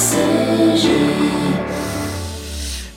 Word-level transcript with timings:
sun. 0.00 0.29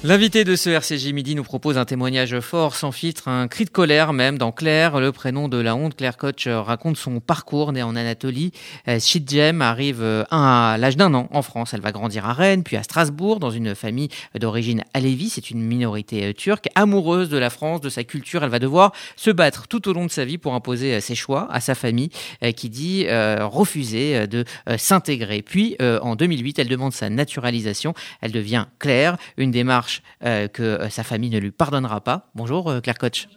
L'invité 0.05 0.43
de 0.43 0.57
ce 0.57 0.69
RCJ 0.69 1.13
Midi 1.13 1.33
nous 1.33 1.45
propose 1.45 1.77
un 1.77 1.85
témoignage 1.85 2.37
fort, 2.41 2.75
sans 2.75 2.91
filtre, 2.91 3.29
un 3.29 3.47
cri 3.47 3.63
de 3.63 3.69
colère 3.69 4.11
même 4.11 4.37
dans 4.37 4.51
Claire, 4.51 4.99
le 4.99 5.13
prénom 5.13 5.47
de 5.47 5.55
la 5.55 5.77
honte. 5.77 5.95
Claire 5.95 6.17
Koch 6.17 6.45
euh, 6.45 6.59
raconte 6.61 6.97
son 6.97 7.21
parcours 7.21 7.71
né 7.71 7.83
en 7.83 7.95
Anatolie. 7.95 8.51
Shidjem 8.99 9.61
euh, 9.61 9.65
arrive 9.65 10.01
euh, 10.01 10.25
à 10.29 10.75
l'âge 10.77 10.97
d'un 10.97 11.13
an 11.13 11.29
en 11.31 11.41
France. 11.41 11.73
Elle 11.73 11.79
va 11.79 11.93
grandir 11.93 12.25
à 12.25 12.33
Rennes, 12.33 12.63
puis 12.63 12.75
à 12.75 12.83
Strasbourg, 12.83 13.39
dans 13.39 13.49
une 13.49 13.75
famille 13.75 14.09
d'origine 14.37 14.83
alévi. 14.93 15.29
C'est 15.29 15.51
une 15.51 15.61
minorité 15.61 16.33
turque, 16.33 16.67
amoureuse 16.75 17.29
de 17.29 17.37
la 17.37 17.49
France, 17.49 17.79
de 17.79 17.87
sa 17.87 18.03
culture. 18.03 18.43
Elle 18.43 18.49
va 18.49 18.59
devoir 18.59 18.91
se 19.15 19.31
battre 19.31 19.69
tout 19.69 19.87
au 19.87 19.93
long 19.93 20.05
de 20.05 20.11
sa 20.11 20.25
vie 20.25 20.37
pour 20.37 20.53
imposer 20.53 20.99
ses 20.99 21.15
choix 21.15 21.47
à 21.49 21.61
sa 21.61 21.75
famille, 21.75 22.09
qui 22.57 22.69
dit 22.69 23.07
refuser 23.09 24.27
de 24.27 24.43
s'intégrer. 24.77 25.41
Puis, 25.43 25.77
en 25.79 26.17
2008, 26.17 26.59
elle 26.59 26.67
demande 26.67 26.91
sa 26.91 27.09
naturalisation. 27.09 27.93
Elle 28.19 28.33
devient 28.33 28.65
Claire, 28.79 29.15
une 29.37 29.51
démarche 29.51 29.92
euh, 30.23 30.47
que 30.47 30.63
euh, 30.63 30.89
sa 30.89 31.03
famille 31.03 31.29
ne 31.29 31.39
lui 31.39 31.51
pardonnera 31.51 32.01
pas. 32.01 32.29
Bonjour 32.35 32.69
euh, 32.69 32.81
Claire 32.81 32.97
Koch. 32.97 33.27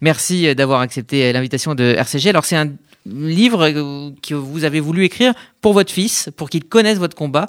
Merci 0.00 0.54
d'avoir 0.54 0.80
accepté 0.80 1.32
l'invitation 1.32 1.74
de 1.74 1.84
RCG. 1.84 2.30
Alors 2.30 2.44
c'est 2.44 2.56
un 2.56 2.70
livre 3.04 3.70
que 4.22 4.34
vous 4.34 4.64
avez 4.64 4.80
voulu 4.80 5.04
écrire 5.04 5.34
pour 5.60 5.72
votre 5.72 5.92
fils, 5.92 6.30
pour 6.36 6.50
qu'il 6.50 6.64
connaisse 6.64 6.98
votre 6.98 7.16
combat, 7.16 7.48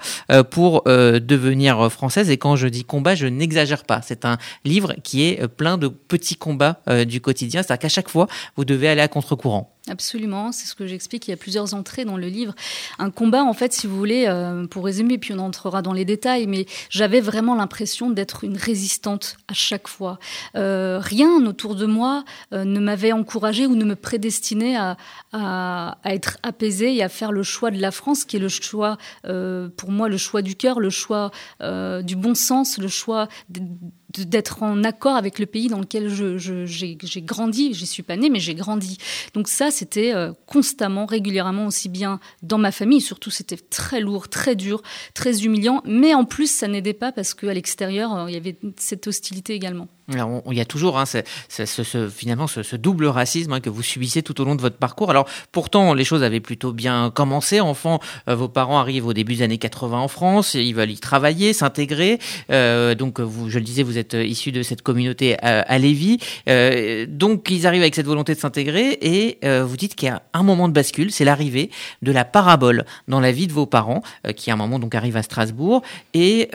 pour 0.50 0.84
devenir 0.86 1.92
française. 1.92 2.30
Et 2.30 2.38
quand 2.38 2.56
je 2.56 2.68
dis 2.68 2.84
combat, 2.84 3.16
je 3.16 3.28
n'exagère 3.28 3.84
pas. 3.84 4.02
C'est 4.02 4.26
un 4.26 4.38
livre 4.66 4.96
qui 5.04 5.24
est 5.24 5.48
plein 5.48 5.78
de 5.78 5.88
petits 5.88 6.36
combats 6.36 6.82
du 7.08 7.22
quotidien. 7.22 7.64
C'est-à-dire 7.64 7.82
qu'à 7.82 7.90
chaque 7.90 8.10
fois, 8.10 8.28
vous 8.56 8.66
devez 8.66 8.88
aller 8.90 9.02
à 9.02 9.08
contre-courant. 9.08 9.72
Absolument, 9.90 10.52
c'est 10.52 10.68
ce 10.68 10.76
que 10.76 10.86
j'explique. 10.86 11.28
Il 11.28 11.32
y 11.32 11.34
a 11.34 11.38
plusieurs 11.38 11.74
entrées 11.74 12.06
dans 12.06 12.16
le 12.16 12.28
livre. 12.28 12.54
Un 13.00 13.10
combat, 13.10 13.44
en 13.44 13.54
fait, 13.54 13.74
si 13.74 13.88
vous 13.88 13.98
voulez, 13.98 14.26
euh, 14.28 14.68
pour 14.68 14.86
résumer, 14.86 15.18
puis 15.18 15.34
on 15.34 15.40
entrera 15.40 15.82
dans 15.82 15.94
les 15.94 16.06
détails, 16.06 16.46
mais 16.46 16.68
j'avais 16.92 17.20
vraiment 17.20 17.56
l'impression 17.56 18.12
d'être 18.12 18.44
une 18.44 18.58
résistante 18.58 19.38
à 19.48 19.56
chaque 19.56 19.88
fois. 19.88 20.20
Euh, 20.56 21.00
rien 21.02 21.44
autour 21.48 21.76
de 21.76 21.88
moi 21.88 22.24
euh, 22.54 22.64
ne 22.64 22.80
m'avait 22.80 23.12
encouragée 23.12 23.66
ou 23.66 23.76
ne 23.76 23.84
me 23.84 23.96
prédestinait 23.96 24.76
à, 24.76 24.98
à, 25.34 25.98
à, 26.04 26.14
être 26.14 26.38
apaisée 26.44 26.96
et 26.96 27.02
à 27.02 27.10
faire 27.10 27.32
le 27.32 27.42
choix 27.42 27.72
de 27.72 27.82
la 27.82 27.90
France, 28.02 28.26
qui 28.26 28.38
est 28.38 28.40
le 28.40 28.50
choix, 28.50 28.98
pour 29.24 29.92
moi, 29.92 30.10
le 30.10 30.18
choix 30.18 30.42
du 30.42 30.56
cœur, 30.56 30.80
le 30.80 30.90
choix 30.90 31.30
du 31.60 32.16
bon 32.16 32.34
sens, 32.36 32.80
le 32.80 32.88
choix 32.88 33.28
d'être 34.20 34.64
en 34.64 34.84
accord 34.84 35.16
avec 35.16 35.40
le 35.40 35.46
pays 35.46 35.68
dans 35.68 35.80
lequel 35.80 36.10
j'ai 36.10 36.38
je, 36.38 36.66
j'ai 36.66 37.22
grandi. 37.22 37.74
J'y 37.74 37.86
suis 37.86 38.04
pas 38.04 38.16
née, 38.16 38.30
mais 38.30 38.40
j'ai 38.40 38.56
grandi. 38.56 38.98
Donc 39.34 39.48
ça, 39.48 39.72
c'était 39.72 40.14
euh, 40.14 40.34
constamment, 40.46 41.06
régulièrement, 41.06 41.68
aussi 41.68 41.90
bien 41.90 42.20
dans 42.42 42.58
ma 42.58 42.72
famille. 42.72 43.02
Surtout, 43.02 43.32
c'était 43.32 43.58
très 43.58 44.00
lourd, 44.00 44.30
très 44.30 44.56
dur, 44.56 44.82
très 45.14 45.44
humiliant. 45.44 45.82
Mais 45.86 46.14
en 46.14 46.26
plus, 46.26 46.50
ça 46.52 46.68
n'aidait 46.68 46.94
pas 46.94 47.12
parce 47.12 47.34
qu'à 47.34 47.54
l'extérieur, 47.54 48.16
euh, 48.16 48.26
il 48.30 48.34
y 48.34 48.38
avait 48.38 48.56
cette 48.78 49.08
hostilité 49.08 49.54
également 49.54 49.88
il 50.50 50.58
y 50.58 50.62
a 50.62 50.66
toujours 50.66 50.98
hein, 50.98 51.06
finalement 52.10 52.48
ce, 52.48 52.76
double 52.76 53.06
racisme 53.06 53.54
hein, 53.54 53.60
que 53.60 53.70
vous 53.70 53.84
subissez 53.84 54.24
tout 54.24 54.40
au 54.42 54.46
long 54.46 54.56
de 54.56 54.62
votre 54.62 54.78
parcours. 54.78 55.10
Alors 55.10 55.28
pourtant, 55.52 55.94
les 55.94 56.04
choses 56.04 56.24
avaient 56.24 56.40
plutôt 56.40 56.74
bien 56.74 57.12
commencé. 57.12 57.60
Enfant, 57.60 58.00
euh, 58.28 58.36
vos 58.36 58.48
parents 58.48 58.80
arrivent 58.80 59.08
au 59.08 59.14
début 59.14 59.36
des 59.36 59.44
années 59.44 59.58
80 59.58 60.00
en 60.00 60.08
France, 60.08 60.54
ils 60.54 60.74
veulent 60.74 60.92
y 60.92 61.00
travailler, 61.00 61.54
s'intégrer. 61.54 62.20
Donc, 62.50 63.20
je 63.20 63.60
le 63.60 63.64
disais, 63.64 63.84
vous 63.84 63.98
êtes 63.98 64.01
issu 64.14 64.52
de 64.52 64.64
cette 64.64 64.82
communauté 64.82 65.38
à, 65.42 65.62
à 65.62 65.78
Lévis. 65.78 66.20
Euh, 66.50 67.06
donc, 67.08 67.50
ils 67.50 67.68
arrivent 67.68 67.82
avec 67.82 67.96
cette 67.96 68.06
volonté 68.06 68.34
de 68.34 68.40
s'intégrer 68.40 68.98
et 69.02 69.40
vous 69.44 69.78
dites 69.78 69.96
qu'il 69.96 70.08
y 70.08 70.12
a 70.12 70.22
un 70.34 70.44
moment 70.44 70.68
de 70.68 70.74
bascule, 70.74 71.12
c'est 71.12 71.26
l'arrivée 71.26 71.70
de 72.02 72.12
la 72.12 72.26
parabole 72.26 72.86
dans 73.08 73.20
la 73.20 73.32
vie 73.32 73.48
de 73.48 73.54
vos 73.54 73.66
parents, 73.66 74.02
qui 74.36 74.52
à 74.52 74.54
un 74.54 74.58
moment 74.58 74.80
donc 74.80 74.96
arrive 74.96 75.18
à 75.18 75.24
Strasbourg 75.24 75.82
et 76.14 76.50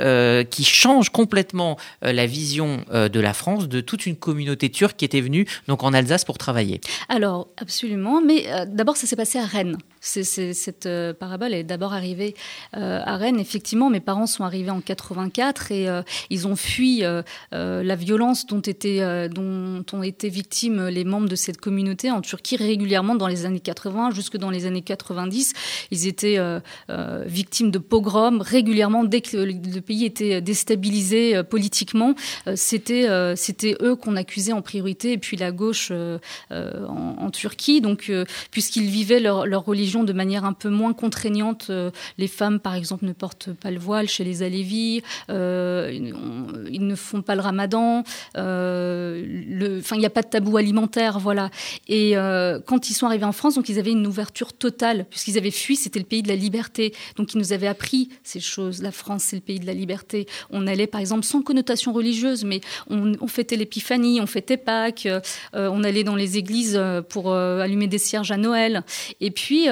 qui 0.50 0.64
change 0.64 1.10
complètement 1.10 1.76
la 2.02 2.26
vision 2.26 2.84
de 2.92 3.20
la 3.20 3.32
France 3.32 3.68
de 3.68 3.80
toute 3.80 4.06
une 4.06 4.16
communauté 4.16 4.70
turque 4.70 4.96
qui 4.96 5.04
était 5.04 5.20
venue 5.20 5.46
donc 5.68 5.82
en 5.82 5.92
Alsace 5.92 6.24
pour 6.24 6.38
travailler. 6.38 6.80
Alors 7.08 7.48
absolument, 7.56 8.20
mais 8.20 8.44
euh, 8.48 8.66
d'abord 8.66 8.96
ça 8.96 9.06
s'est 9.06 9.16
passé 9.16 9.38
à 9.38 9.44
Rennes. 9.44 9.76
Cette 10.06 10.86
euh, 10.86 11.12
parabole 11.12 11.54
est 11.54 11.64
d'abord 11.64 11.92
arrivée 11.92 12.34
euh, 12.76 13.00
à 13.04 13.16
Rennes. 13.16 13.40
Effectivement, 13.40 13.90
mes 13.90 14.00
parents 14.00 14.26
sont 14.26 14.44
arrivés 14.44 14.70
en 14.70 14.80
84 14.80 15.72
et 15.72 15.86
ils 16.30 16.46
ont 16.46 16.56
fui 16.56 17.02
la 17.52 17.96
violence 17.96 18.46
dont, 18.46 18.60
étaient, 18.60 19.28
dont 19.28 19.84
ont 19.92 20.02
été 20.02 20.28
victimes 20.28 20.86
les 20.86 21.04
membres 21.04 21.28
de 21.28 21.36
cette 21.36 21.58
communauté 21.58 22.10
en 22.10 22.20
Turquie 22.20 22.56
régulièrement 22.56 23.14
dans 23.14 23.28
les 23.28 23.44
années 23.44 23.60
80 23.60 24.10
jusque 24.10 24.36
dans 24.36 24.50
les 24.50 24.66
années 24.66 24.82
90. 24.82 25.52
Ils 25.90 26.06
étaient 26.06 26.38
victimes 27.26 27.70
de 27.70 27.78
pogroms 27.78 28.40
régulièrement 28.40 29.04
dès 29.04 29.20
que 29.20 29.36
le 29.36 29.80
pays 29.80 30.04
était 30.04 30.40
déstabilisé 30.40 31.42
politiquement. 31.44 32.14
C'était 32.54 33.06
c'était 33.36 33.76
eux 33.80 33.96
qu'on 33.96 34.16
accusait 34.16 34.52
en 34.52 34.62
priorité, 34.62 35.12
et 35.12 35.18
puis 35.18 35.36
la 35.36 35.52
gauche 35.52 35.88
euh, 35.90 36.18
euh, 36.52 36.86
en, 36.86 37.30
Turquie. 37.30 37.80
Donc, 37.80 38.06
euh, 38.08 38.24
puisqu'ils 38.50 38.88
vivaient 38.88 39.20
leur, 39.20 39.64
religion 39.64 39.95
de 40.04 40.12
manière 40.12 40.44
un 40.44 40.52
peu 40.52 40.68
moins 40.68 40.92
contraignante, 40.92 41.70
les 42.18 42.28
femmes, 42.28 42.60
par 42.60 42.74
exemple, 42.74 43.04
ne 43.04 43.12
portent 43.12 43.52
pas 43.52 43.70
le 43.70 43.78
voile 43.78 44.08
chez 44.08 44.24
les 44.24 44.42
Alévis, 44.42 45.02
ils 45.28 45.34
ne 45.34 46.94
font 46.94 47.22
pas 47.22 47.34
le 47.34 47.40
ramadan, 47.40 48.04
enfin, 48.34 49.96
il 49.96 49.98
n'y 49.98 50.06
a 50.06 50.10
pas 50.10 50.22
de 50.22 50.28
tabou 50.28 50.56
alimentaire, 50.56 51.18
voilà. 51.18 51.50
Et 51.88 52.14
quand 52.66 52.90
ils 52.90 52.94
sont 52.94 53.06
arrivés 53.06 53.24
en 53.24 53.32
France, 53.32 53.54
donc 53.54 53.68
ils 53.68 53.78
avaient 53.78 53.92
une 53.92 54.06
ouverture 54.06 54.52
totale, 54.52 55.06
puisqu'ils 55.10 55.38
avaient 55.38 55.50
fui, 55.50 55.76
c'était 55.76 55.98
le 55.98 56.04
pays 56.04 56.22
de 56.22 56.28
la 56.28 56.36
liberté. 56.36 56.94
Donc, 57.16 57.34
ils 57.34 57.38
nous 57.38 57.52
avaient 57.52 57.66
appris 57.66 58.08
ces 58.22 58.40
choses. 58.40 58.82
La 58.82 58.92
France, 58.92 59.24
c'est 59.24 59.36
le 59.36 59.42
pays 59.42 59.60
de 59.60 59.66
la 59.66 59.74
liberté. 59.74 60.26
On 60.50 60.66
allait, 60.66 60.86
par 60.86 61.00
exemple, 61.00 61.24
sans 61.24 61.42
connotation 61.42 61.92
religieuse, 61.92 62.44
mais 62.44 62.60
on, 62.88 63.12
on 63.20 63.26
fêtait 63.26 63.56
l'épiphanie, 63.56 64.20
on 64.20 64.26
fêtait 64.26 64.56
Pâques, 64.56 65.06
euh, 65.06 65.20
on 65.54 65.84
allait 65.84 66.04
dans 66.04 66.16
les 66.16 66.38
églises 66.38 66.76
euh, 66.76 67.02
pour 67.02 67.30
euh, 67.30 67.60
allumer 67.60 67.86
des 67.86 67.98
cierges 67.98 68.30
à 68.30 68.36
Noël. 68.36 68.82
Et 69.20 69.30
puis, 69.30 69.68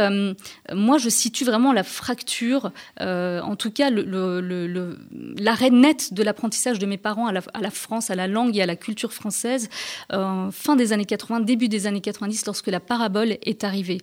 moi, 0.72 0.98
je 0.98 1.08
situe 1.08 1.44
vraiment 1.44 1.72
la 1.72 1.82
fracture, 1.82 2.72
en 3.00 3.56
tout 3.56 3.70
cas, 3.70 3.90
l'arrêt 3.90 5.70
net 5.70 6.12
de 6.14 6.22
l'apprentissage 6.22 6.78
de 6.78 6.86
mes 6.86 6.98
parents 6.98 7.26
à 7.26 7.32
la, 7.32 7.42
à 7.52 7.60
la, 7.60 7.70
France, 7.70 8.10
à 8.10 8.14
la 8.14 8.26
langue 8.26 8.56
et 8.56 8.62
à 8.62 8.66
la 8.66 8.76
culture 8.76 9.12
française, 9.12 9.68
fin 10.10 10.76
des 10.76 10.92
années 10.92 11.04
80, 11.04 11.40
début 11.40 11.68
des 11.68 11.86
années 11.86 12.00
90, 12.00 12.46
lorsque 12.46 12.68
la 12.68 12.80
parabole 12.80 13.36
est 13.42 13.64
arrivée 13.64 13.98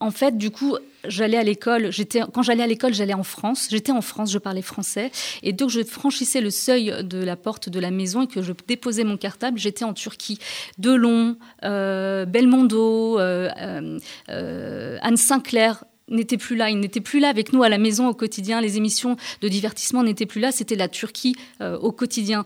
en 0.00 0.10
fait, 0.10 0.38
du 0.38 0.50
coup, 0.50 0.76
j'allais 1.06 1.36
à 1.36 1.42
l'école. 1.42 1.90
Quand 2.32 2.42
j'allais 2.42 2.62
à 2.62 2.66
l'école, 2.66 2.94
j'allais 2.94 3.14
en 3.14 3.22
France. 3.22 3.68
J'étais 3.70 3.92
en 3.92 4.00
France, 4.00 4.32
je 4.32 4.38
parlais 4.38 4.62
français. 4.62 5.10
Et 5.42 5.52
donc, 5.52 5.68
je 5.68 5.82
franchissais 5.84 6.40
le 6.40 6.50
seuil 6.50 6.92
de 7.04 7.18
la 7.18 7.36
porte 7.36 7.68
de 7.68 7.78
la 7.78 7.90
maison 7.90 8.22
et 8.22 8.26
que 8.26 8.40
je 8.40 8.52
déposais 8.66 9.04
mon 9.04 9.18
cartable, 9.18 9.58
j'étais 9.58 9.84
en 9.84 9.92
Turquie. 9.92 10.38
Delon, 10.78 11.36
euh, 11.64 12.24
Belmondo, 12.24 13.20
euh, 13.20 13.98
euh, 14.30 14.98
Anne 15.02 15.16
Sinclair, 15.18 15.84
n'était 16.08 16.38
plus 16.38 16.56
là. 16.56 16.70
Il 16.70 16.80
n'était 16.80 17.00
plus 17.00 17.20
là 17.20 17.28
avec 17.28 17.52
nous 17.52 17.62
à 17.62 17.68
la 17.68 17.78
maison 17.78 18.08
au 18.08 18.14
quotidien. 18.14 18.60
Les 18.60 18.78
émissions 18.78 19.16
de 19.42 19.48
divertissement 19.48 20.02
n'étaient 20.02 20.26
plus 20.26 20.40
là. 20.40 20.50
C'était 20.50 20.76
la 20.76 20.88
Turquie 20.88 21.36
au 21.60 21.92
quotidien. 21.92 22.44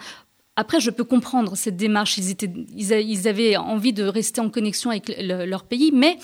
Après, 0.57 0.79
je 0.81 0.91
peux 0.91 1.05
comprendre 1.05 1.57
cette 1.57 1.77
démarche. 1.77 2.19
Ils, 2.19 3.29
avaient 3.29 3.57
envie 3.57 3.93
de 3.93 4.05
rester 4.05 4.41
en 4.41 4.51
connexion 4.51 4.91
avec 4.91 5.13
leur 5.19 5.65
pays, 5.65 5.91
mais 5.93 6.17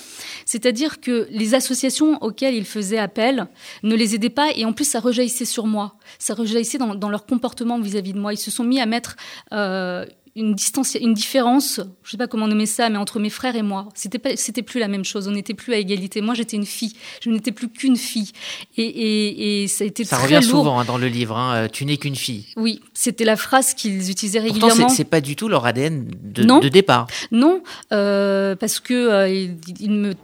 c'est-à-dire 0.44 1.00
que 1.00 1.26
les 1.30 1.54
associations 1.54 2.22
auxquelles 2.22 2.54
ils 2.54 2.64
faisaient 2.64 2.98
appel 2.98 3.48
ne 3.82 3.94
les 3.96 4.14
aidaient 4.14 4.30
pas, 4.30 4.50
et 4.54 4.64
en 4.64 4.72
plus, 4.72 4.84
ça 4.84 5.00
rejaillissait 5.00 5.44
sur 5.44 5.66
moi. 5.66 5.96
Ça 6.19 6.34
rejaillissait 6.34 6.78
dans, 6.78 6.94
dans 6.94 7.08
leur 7.08 7.26
comportement 7.26 7.80
vis-à-vis 7.80 8.12
de 8.12 8.20
moi. 8.20 8.32
Ils 8.32 8.38
se 8.38 8.52
sont 8.52 8.64
mis 8.64 8.80
à 8.80 8.86
mettre 8.86 9.16
euh, 9.52 10.06
une 10.36 10.54
distance, 10.54 10.94
une 10.94 11.14
différence, 11.14 11.80
je 12.04 12.10
sais 12.10 12.16
pas 12.16 12.28
comment 12.28 12.46
nommer 12.46 12.66
ça, 12.66 12.88
mais 12.88 12.98
entre 12.98 13.18
mes 13.18 13.30
frères 13.30 13.56
et 13.56 13.62
moi, 13.62 13.88
c'était 13.94 14.18
pas, 14.18 14.36
c'était 14.36 14.62
plus 14.62 14.78
la 14.78 14.88
même 14.88 15.04
chose. 15.04 15.26
On 15.26 15.32
n'était 15.32 15.54
plus 15.54 15.74
à 15.74 15.78
égalité. 15.78 16.20
Moi, 16.20 16.34
j'étais 16.34 16.56
une 16.56 16.66
fille. 16.66 16.94
Je 17.20 17.30
n'étais 17.30 17.52
plus 17.52 17.68
qu'une 17.68 17.96
fille. 17.96 18.30
Et, 18.76 18.82
et, 18.84 19.62
et, 19.62 19.69
ça 19.69 19.84
a 19.84 19.87
été 19.87 20.05
ça 20.05 20.19
revient 20.19 20.43
souvent 20.43 20.78
hein, 20.78 20.84
dans 20.84 20.99
le 20.99 21.08
livre. 21.08 21.37
Hein, 21.37 21.55
euh, 21.55 21.69
tu 21.69 21.84
n'es 21.84 21.96
qu'une 21.96 22.16
fille. 22.16 22.46
Oui, 22.56 22.81
c'était 22.94 23.25
la 23.25 23.37
phrase 23.37 23.75
qu'ils 23.75 24.10
utilisaient 24.10 24.40
régulièrement. 24.40 24.75
Pourtant, 24.76 24.88
c'est, 24.88 25.05
pas 25.05 25.20
du 25.20 25.34
tout 25.34 25.49
leur 25.49 25.66
ADN 25.66 26.08
de, 26.22 26.44
de 26.44 26.69
départ. 26.69 27.08
Non, 27.32 27.62
euh, 27.93 28.55
parce 28.55 28.78
que 28.78 28.94
euh, 28.94 29.28
ils 29.28 29.90
me 29.90 30.14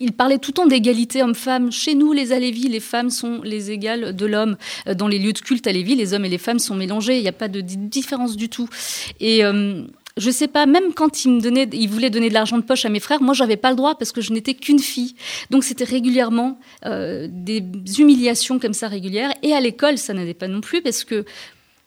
il 0.00 0.12
parlait 0.12 0.38
tout 0.38 0.50
le 0.50 0.54
temps 0.54 0.66
d'égalité 0.66 1.22
homme-femme. 1.22 1.72
Chez 1.72 1.94
nous, 1.94 2.12
les 2.12 2.32
Alévis, 2.32 2.68
les 2.68 2.80
femmes 2.80 3.10
sont 3.10 3.40
les 3.42 3.70
égales 3.70 4.14
de 4.14 4.26
l'homme. 4.26 4.56
Euh, 4.86 4.94
dans 4.94 5.08
les 5.08 5.18
lieux 5.18 5.32
de 5.32 5.38
culte 5.38 5.66
Alévis, 5.66 5.94
les 5.94 6.14
hommes 6.14 6.24
et 6.24 6.28
les 6.28 6.38
femmes 6.38 6.58
sont 6.58 6.74
mélangés. 6.74 7.16
Il 7.16 7.22
n'y 7.22 7.28
a 7.28 7.32
pas 7.32 7.48
de 7.48 7.60
différence 7.60 8.36
du 8.36 8.48
tout. 8.48 8.68
Et 9.20 9.44
euh, 9.44 9.84
je 10.16 10.30
sais 10.30 10.46
pas, 10.46 10.66
même 10.66 10.92
quand 10.94 11.24
il 11.24 11.32
me 11.32 11.40
donnait, 11.40 11.68
il 11.72 11.88
voulait 11.88 12.10
donner 12.10 12.28
de 12.28 12.34
l'argent 12.34 12.56
de 12.56 12.62
poche 12.62 12.84
à 12.84 12.88
mes 12.88 13.00
frères, 13.00 13.20
moi 13.20 13.34
j'avais 13.34 13.56
pas 13.56 13.70
le 13.70 13.76
droit 13.76 13.96
parce 13.96 14.12
que 14.12 14.20
je 14.20 14.32
n'étais 14.32 14.54
qu'une 14.54 14.78
fille. 14.78 15.16
Donc 15.50 15.64
c'était 15.64 15.84
régulièrement 15.84 16.58
euh, 16.84 17.26
des 17.30 17.62
humiliations 17.98 18.60
comme 18.60 18.74
ça 18.74 18.86
régulières. 18.86 19.32
Et 19.42 19.54
à 19.54 19.60
l'école, 19.60 19.98
ça 19.98 20.14
n'allait 20.14 20.34
pas 20.34 20.46
non 20.46 20.60
plus 20.60 20.82
parce 20.82 21.02
que 21.02 21.24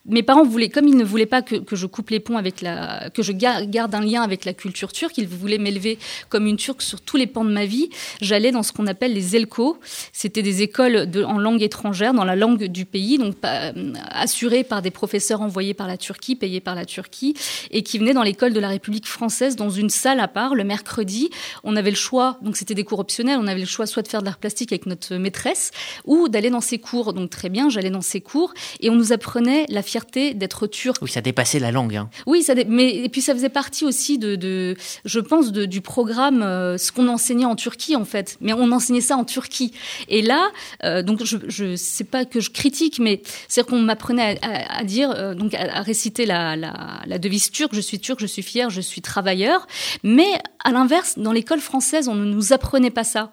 mes 0.08 0.22
parents 0.22 0.44
voulaient, 0.44 0.68
comme 0.70 0.88
ils 0.88 0.96
ne 0.96 1.04
voulaient 1.04 1.26
pas 1.26 1.42
que, 1.42 1.56
je 1.70 1.86
coupe 1.86 2.10
les 2.10 2.20
ponts 2.20 2.36
avec 2.36 2.62
la, 2.62 3.10
que 3.10 3.22
je 3.22 3.32
garde 3.32 3.94
un 3.94 4.00
lien 4.00 4.22
avec 4.22 4.44
la 4.44 4.54
culture 4.54 4.92
turque, 4.92 5.18
ils 5.18 5.28
voulaient 5.28 5.58
m'élever 5.58 5.98
comme 6.28 6.46
une 6.46 6.56
turque 6.56 6.82
sur 6.82 7.00
tous 7.00 7.16
les 7.16 7.26
pans 7.26 7.44
de 7.44 7.50
ma 7.50 7.66
vie. 7.66 7.90
J'allais 8.20 8.50
dans 8.50 8.62
ce 8.62 8.72
qu'on 8.72 8.86
appelle 8.86 9.12
les 9.12 9.36
ELCO. 9.36 9.78
C'était 10.12 10.42
des 10.42 10.62
écoles 10.62 11.08
en 11.26 11.38
langue 11.38 11.62
étrangère, 11.62 12.14
dans 12.14 12.24
la 12.24 12.36
langue 12.36 12.64
du 12.64 12.84
pays, 12.84 13.18
donc 13.18 13.36
euh, 13.44 13.92
assurées 14.10 14.64
par 14.64 14.82
des 14.82 14.90
professeurs 14.90 15.42
envoyés 15.42 15.74
par 15.74 15.86
la 15.86 15.96
Turquie, 15.96 16.36
payés 16.36 16.60
par 16.60 16.74
la 16.74 16.84
Turquie, 16.84 17.34
et 17.70 17.82
qui 17.82 17.98
venaient 17.98 18.14
dans 18.14 18.22
l'école 18.22 18.52
de 18.52 18.60
la 18.60 18.68
République 18.68 19.06
française, 19.06 19.56
dans 19.56 19.70
une 19.70 19.90
salle 19.90 20.20
à 20.20 20.28
part, 20.28 20.54
le 20.54 20.64
mercredi. 20.64 21.30
On 21.64 21.76
avait 21.76 21.90
le 21.90 21.96
choix, 21.96 22.38
donc 22.42 22.56
c'était 22.56 22.74
des 22.74 22.84
cours 22.84 22.98
optionnels, 22.98 23.38
on 23.40 23.46
avait 23.46 23.60
le 23.60 23.66
choix 23.66 23.86
soit 23.86 24.02
de 24.02 24.08
faire 24.08 24.20
de 24.20 24.26
l'art 24.26 24.38
plastique 24.38 24.72
avec 24.72 24.86
notre 24.86 25.16
maîtresse, 25.16 25.70
ou 26.04 26.28
d'aller 26.28 26.50
dans 26.50 26.60
ses 26.60 26.78
cours. 26.78 27.12
Donc 27.12 27.30
très 27.30 27.48
bien, 27.48 27.68
j'allais 27.68 27.90
dans 27.90 28.00
ses 28.00 28.20
cours, 28.20 28.54
et 28.80 28.90
on 28.90 28.94
nous 28.94 29.12
apprenait 29.12 29.66
la 29.68 29.82
d'être 30.34 30.66
turc. 30.66 30.98
Oui, 31.02 31.08
ça 31.08 31.20
dépassait 31.20 31.58
la 31.58 31.72
langue. 31.72 31.96
Hein. 31.96 32.10
Oui, 32.26 32.42
ça 32.42 32.54
mais 32.66 32.94
et 32.94 33.08
puis 33.08 33.20
ça 33.20 33.34
faisait 33.34 33.48
partie 33.48 33.84
aussi 33.84 34.18
de, 34.18 34.36
de 34.36 34.76
je 35.04 35.20
pense, 35.20 35.52
de, 35.52 35.64
du 35.64 35.80
programme, 35.80 36.42
euh, 36.42 36.78
ce 36.78 36.92
qu'on 36.92 37.08
enseignait 37.08 37.44
en 37.44 37.56
Turquie 37.56 37.96
en 37.96 38.04
fait. 38.04 38.36
Mais 38.40 38.52
on 38.52 38.70
enseignait 38.72 39.00
ça 39.00 39.16
en 39.16 39.24
Turquie. 39.24 39.72
Et 40.08 40.22
là, 40.22 40.48
euh, 40.84 41.02
donc 41.02 41.24
je, 41.24 41.36
je 41.48 41.76
sais 41.76 42.04
pas 42.04 42.24
que 42.24 42.40
je 42.40 42.50
critique, 42.50 42.98
mais 42.98 43.22
c'est 43.48 43.66
qu'on 43.66 43.80
m'apprenait 43.80 44.38
à, 44.42 44.78
à, 44.78 44.84
dire, 44.84 45.10
euh, 45.10 45.34
donc 45.34 45.54
à, 45.54 45.82
réciter 45.82 46.26
la, 46.26 46.56
la, 46.56 47.00
la, 47.06 47.18
devise 47.18 47.50
turque, 47.50 47.74
je 47.74 47.80
suis 47.80 47.98
turc, 47.98 48.20
je 48.20 48.26
suis 48.26 48.42
fier, 48.42 48.70
je 48.70 48.80
suis 48.80 49.00
travailleur. 49.00 49.66
Mais 50.02 50.32
à 50.64 50.72
l'inverse, 50.72 51.18
dans 51.18 51.32
l'école 51.32 51.60
française, 51.60 52.08
on 52.08 52.14
ne 52.14 52.24
nous 52.24 52.52
apprenait 52.52 52.90
pas 52.90 53.04
ça. 53.04 53.32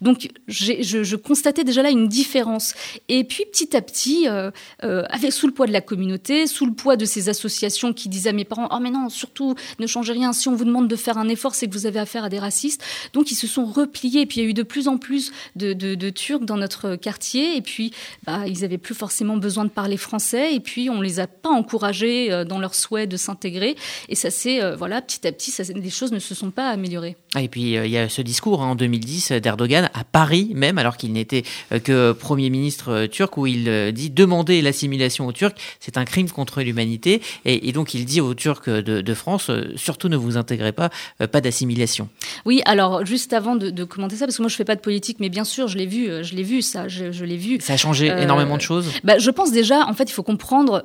Donc 0.00 0.28
je, 0.46 1.16
constatais 1.16 1.64
déjà 1.64 1.82
là 1.82 1.90
une 1.90 2.08
différence. 2.08 2.74
Et 3.08 3.24
puis 3.24 3.44
petit 3.50 3.76
à 3.76 3.82
petit, 3.82 4.28
euh, 4.28 4.50
euh, 4.82 5.04
avec 5.10 5.32
sous 5.32 5.46
le 5.46 5.52
poids 5.52 5.66
de 5.66 5.72
la 5.72 5.80
communauté, 5.80 6.46
sous 6.46 6.66
le 6.66 6.72
poids 6.72 6.96
de 6.96 7.04
ces 7.04 7.28
associations 7.28 7.92
qui 7.92 8.08
disaient 8.08 8.30
à 8.30 8.32
mes 8.32 8.44
parents 8.44 8.68
"Oh 8.70 8.78
mais 8.80 8.90
non, 8.90 9.08
surtout 9.08 9.54
ne 9.78 9.86
changez 9.86 10.12
rien. 10.12 10.32
Si 10.32 10.48
on 10.48 10.54
vous 10.54 10.64
demande 10.64 10.88
de 10.88 10.96
faire 10.96 11.18
un 11.18 11.28
effort, 11.28 11.54
c'est 11.54 11.66
que 11.66 11.72
vous 11.72 11.86
avez 11.86 11.98
affaire 11.98 12.24
à 12.24 12.28
des 12.28 12.38
racistes." 12.38 12.82
Donc 13.12 13.30
ils 13.30 13.36
se 13.36 13.46
sont 13.46 13.64
repliés. 13.64 14.22
Et 14.22 14.26
puis 14.26 14.40
il 14.40 14.44
y 14.44 14.46
a 14.46 14.50
eu 14.50 14.54
de 14.54 14.62
plus 14.62 14.88
en 14.88 14.98
plus 14.98 15.32
de, 15.56 15.74
Turcs 16.10 16.44
dans 16.44 16.56
notre 16.56 16.96
quartier. 16.96 17.56
Et 17.56 17.62
puis 17.62 17.92
bah, 18.24 18.46
ils 18.46 18.64
avaient 18.64 18.78
plus 18.78 18.94
forcément 18.94 19.36
besoin 19.36 19.64
de 19.64 19.70
parler 19.70 19.96
français. 19.96 20.54
Et 20.54 20.60
puis 20.60 20.90
on 20.90 21.00
les 21.00 21.20
a 21.20 21.26
pas 21.26 21.50
encouragés 21.50 22.32
euh, 22.32 22.44
dans 22.44 22.58
leur 22.58 22.74
souhait 22.74 23.06
de 23.06 23.16
s'intégrer. 23.16 23.76
Et 24.08 24.14
ça 24.14 24.30
euh, 24.46 24.76
voilà 24.76 25.00
petit 25.00 25.26
à 25.26 25.32
petit, 25.32 25.52
les 25.74 25.90
choses 25.90 26.12
ne 26.12 26.18
se 26.18 26.34
sont 26.34 26.50
pas 26.50 26.68
améliorées. 26.68 27.16
Et 27.40 27.48
puis 27.48 27.72
il 27.74 27.86
y 27.86 27.98
a 27.98 28.08
ce 28.08 28.22
discours 28.22 28.62
hein, 28.62 28.68
en 28.68 28.74
2010 28.74 29.32
d'Erdogan 29.32 29.90
à 29.94 30.04
Paris 30.04 30.50
même, 30.54 30.78
alors 30.78 30.96
qu'il 30.96 31.12
n'était 31.12 31.42
euh, 31.72 31.78
que 31.78 32.12
Premier 32.12 32.50
ministre 32.50 32.90
euh, 32.90 33.06
turc, 33.06 33.36
où 33.36 33.46
il 33.46 33.68
euh, 33.68 33.92
dit 33.92 34.10
demander 34.10 34.62
l'assimilation 34.62 35.26
aux 35.26 35.32
Turcs, 35.32 35.54
c'est 35.80 35.98
un 35.98 36.04
crime 36.04 36.30
contre 36.30 36.62
l'humanité. 36.62 37.20
Et, 37.44 37.72
donc 37.72 37.94
il 37.94 38.04
dit 38.04 38.20
aux 38.20 38.34
Turcs 38.34 38.68
de, 38.68 39.14
France, 39.14 39.50
surtout 39.76 40.08
ne 40.08 40.16
vous 40.16 40.36
intégrez 40.36 40.72
pas, 40.72 40.90
pas 41.30 41.40
d'assimilation. 41.40 42.08
Oui, 42.44 42.62
alors 42.64 43.04
juste 43.04 43.32
avant 43.32 43.56
de, 43.56 43.84
commenter 43.84 44.16
ça, 44.16 44.26
parce 44.26 44.36
que 44.36 44.42
moi 44.42 44.48
je 44.48 44.56
fais 44.56 44.64
pas 44.64 44.76
de 44.76 44.80
politique, 44.80 45.18
mais 45.20 45.28
bien 45.28 45.44
sûr 45.44 45.68
je 45.68 45.76
l'ai 45.76 45.86
vu, 45.86 46.08
je 46.22 46.34
l'ai 46.34 46.42
vu 46.42 46.62
ça, 46.62 46.88
je, 46.88 47.24
l'ai 47.24 47.36
vu. 47.36 47.58
Ça 47.60 47.74
a 47.74 47.76
changé 47.76 48.06
énormément 48.06 48.56
de 48.56 48.62
choses. 48.62 48.90
Bah, 49.02 49.18
je 49.18 49.30
pense 49.30 49.50
déjà, 49.50 49.86
en 49.86 49.94
fait, 49.94 50.04
il 50.04 50.12
faut 50.12 50.22
comprendre 50.22 50.84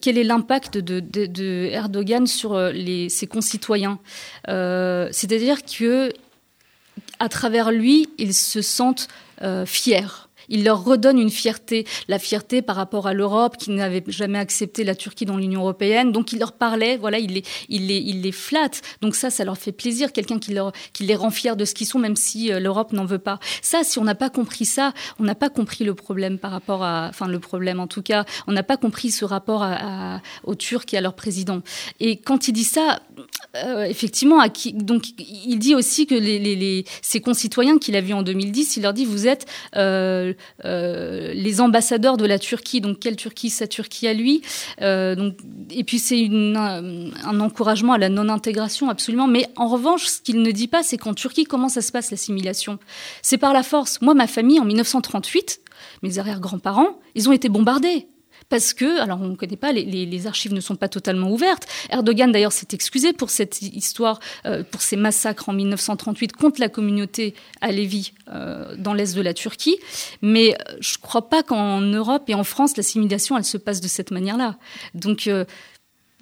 quel 0.00 0.18
est 0.18 0.24
l'impact 0.24 0.78
de, 0.78 1.68
Erdogan 1.72 2.26
sur 2.26 2.58
les, 2.58 3.08
ses 3.08 3.26
concitoyens. 3.26 3.98
C'est-à-dire 4.46 5.62
que 5.64 5.81
à 7.18 7.28
travers 7.28 7.70
lui, 7.70 8.08
ils 8.18 8.34
se 8.34 8.62
sentent 8.62 9.08
euh, 9.42 9.66
fiers. 9.66 10.28
Il 10.48 10.64
leur 10.64 10.84
redonne 10.84 11.18
une 11.18 11.30
fierté, 11.30 11.86
la 12.08 12.18
fierté 12.18 12.62
par 12.62 12.76
rapport 12.76 13.06
à 13.06 13.14
l'Europe 13.14 13.56
qui 13.56 13.70
n'avait 13.70 14.04
jamais 14.08 14.38
accepté 14.38 14.84
la 14.84 14.94
Turquie 14.94 15.24
dans 15.24 15.36
l'Union 15.36 15.60
européenne. 15.60 16.12
Donc 16.12 16.32
il 16.32 16.38
leur 16.38 16.52
parlait, 16.52 16.96
voilà, 16.96 17.18
il 17.18 17.32
les, 17.32 17.42
il 17.68 17.86
les, 17.86 17.98
il 17.98 18.22
les 18.22 18.32
flatte. 18.32 18.82
Donc 19.00 19.14
ça, 19.14 19.30
ça 19.30 19.44
leur 19.44 19.58
fait 19.58 19.72
plaisir, 19.72 20.12
quelqu'un 20.12 20.38
qui, 20.38 20.54
qui 20.92 21.04
les 21.04 21.14
rend 21.14 21.30
fiers 21.30 21.56
de 21.56 21.64
ce 21.64 21.74
qu'ils 21.74 21.86
sont, 21.86 21.98
même 21.98 22.16
si 22.16 22.52
euh, 22.52 22.60
l'Europe 22.60 22.92
n'en 22.92 23.04
veut 23.04 23.18
pas. 23.18 23.38
Ça, 23.60 23.84
si 23.84 23.98
on 23.98 24.04
n'a 24.04 24.14
pas 24.14 24.30
compris 24.30 24.64
ça, 24.64 24.92
on 25.18 25.24
n'a 25.24 25.34
pas 25.34 25.50
compris 25.50 25.84
le 25.84 25.94
problème 25.94 26.38
par 26.38 26.50
rapport 26.50 26.82
à, 26.82 27.06
enfin 27.08 27.28
le 27.28 27.38
problème 27.38 27.80
en 27.80 27.86
tout 27.86 28.02
cas, 28.02 28.24
on 28.46 28.52
n'a 28.52 28.62
pas 28.62 28.76
compris 28.76 29.10
ce 29.10 29.24
rapport 29.24 29.62
à, 29.62 30.20
aux 30.44 30.54
Turcs 30.54 30.86
et 30.92 30.96
à 30.96 31.00
leur 31.00 31.14
président. 31.14 31.60
Et 32.00 32.16
quand 32.16 32.48
il 32.48 32.52
dit 32.52 32.64
ça, 32.64 33.00
euh, 33.56 33.84
effectivement, 33.84 34.40
à 34.40 34.48
donc 34.74 35.04
il 35.18 35.58
dit 35.58 35.74
aussi 35.74 36.06
que 36.06 36.14
les 36.14 36.84
ses 37.00 37.20
concitoyens 37.20 37.78
qu'il 37.78 37.96
a 37.96 38.00
vus 38.00 38.14
en 38.14 38.22
2010, 38.22 38.76
il 38.76 38.82
leur 38.82 38.92
dit 38.92 39.04
vous 39.04 39.26
êtes 39.26 39.46
euh, 39.76 40.31
euh, 40.64 41.32
les 41.34 41.60
ambassadeurs 41.60 42.16
de 42.16 42.24
la 42.24 42.38
Turquie. 42.38 42.80
Donc 42.80 42.98
quelle 43.00 43.16
Turquie? 43.16 43.50
Sa 43.50 43.66
Turquie 43.66 44.08
à 44.08 44.14
lui. 44.14 44.42
Euh, 44.80 45.14
donc, 45.14 45.36
et 45.70 45.84
puis 45.84 45.98
c'est 45.98 46.28
un, 46.30 47.10
un 47.24 47.40
encouragement 47.40 47.94
à 47.94 47.98
la 47.98 48.08
non-intégration, 48.08 48.88
absolument. 48.88 49.26
Mais 49.26 49.46
en 49.56 49.68
revanche, 49.68 50.06
ce 50.06 50.20
qu'il 50.20 50.42
ne 50.42 50.50
dit 50.50 50.68
pas, 50.68 50.82
c'est 50.82 50.96
qu'en 50.96 51.14
Turquie, 51.14 51.44
comment 51.44 51.68
ça 51.68 51.82
se 51.82 51.92
passe 51.92 52.10
l'assimilation? 52.10 52.78
C'est 53.22 53.38
par 53.38 53.52
la 53.52 53.62
force. 53.62 54.00
Moi, 54.00 54.14
ma 54.14 54.26
famille, 54.26 54.60
en 54.60 54.64
1938, 54.64 55.60
mes 56.02 56.18
arrière-grands-parents, 56.18 56.98
ils 57.14 57.28
ont 57.28 57.32
été 57.32 57.48
bombardés 57.48 58.06
parce 58.48 58.72
que, 58.72 59.00
alors 59.00 59.20
on 59.20 59.28
ne 59.28 59.36
connaît 59.36 59.56
pas, 59.56 59.72
les, 59.72 60.26
archives 60.26 60.52
ne 60.52 60.60
sont 60.60 60.76
pas 60.76 60.88
totalement 60.88 61.30
ouvertes. 61.30 61.66
Erdogan 61.90 62.30
d'ailleurs 62.30 62.52
s'est 62.52 62.68
excusé 62.72 63.12
pour 63.12 63.30
cette 63.30 63.62
histoire, 63.62 64.20
euh, 64.46 64.62
pour 64.70 64.82
ces 64.82 64.96
massacres 64.96 65.48
en 65.48 65.52
1938 65.52 66.32
contre 66.32 66.60
la 66.60 66.68
communauté 66.68 67.34
alévi 67.60 68.12
euh, 68.32 68.74
dans 68.76 68.94
l'est 68.94 69.16
de 69.16 69.20
la 69.20 69.34
Turquie. 69.34 69.76
Mais 70.20 70.54
euh, 70.54 70.76
je 70.80 70.96
ne 70.96 71.02
crois 71.02 71.28
pas 71.28 71.42
qu'en 71.42 71.80
Europe 71.80 72.24
et 72.28 72.34
en 72.34 72.44
France, 72.44 72.76
l'assimilation, 72.76 73.36
elle 73.36 73.44
se 73.44 73.58
passe 73.58 73.80
de 73.80 73.88
cette 73.88 74.10
manière-là. 74.10 74.56
Donc 74.94 75.28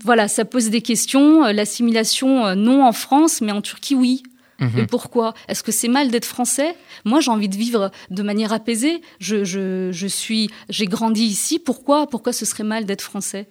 voilà, 0.02 0.28
ça 0.28 0.44
pose 0.44 0.70
des 0.70 0.80
questions. 0.80 1.44
L'assimilation, 1.52 2.54
non 2.54 2.84
en 2.84 2.92
France, 2.92 3.40
mais 3.40 3.52
en 3.52 3.60
Turquie, 3.60 3.94
oui. 3.94 4.22
Et 4.60 4.64
mhm. 4.64 4.86
pourquoi? 4.86 5.34
Est-ce 5.48 5.62
que 5.62 5.72
c'est 5.72 5.88
mal 5.88 6.10
d'être 6.10 6.26
français? 6.26 6.74
Moi, 7.04 7.20
j'ai 7.20 7.30
envie 7.30 7.48
de 7.48 7.56
vivre 7.56 7.90
de 8.10 8.22
manière 8.22 8.52
apaisée. 8.52 9.00
Je, 9.18 9.42
je, 9.44 9.90
je 9.90 10.06
suis, 10.06 10.50
j'ai 10.68 10.84
grandi 10.84 11.22
ici. 11.22 11.58
Pourquoi? 11.58 12.06
Pourquoi 12.06 12.32
ce 12.32 12.44
serait 12.44 12.64
mal 12.64 12.84
d'être 12.84 13.00
français? 13.00 13.46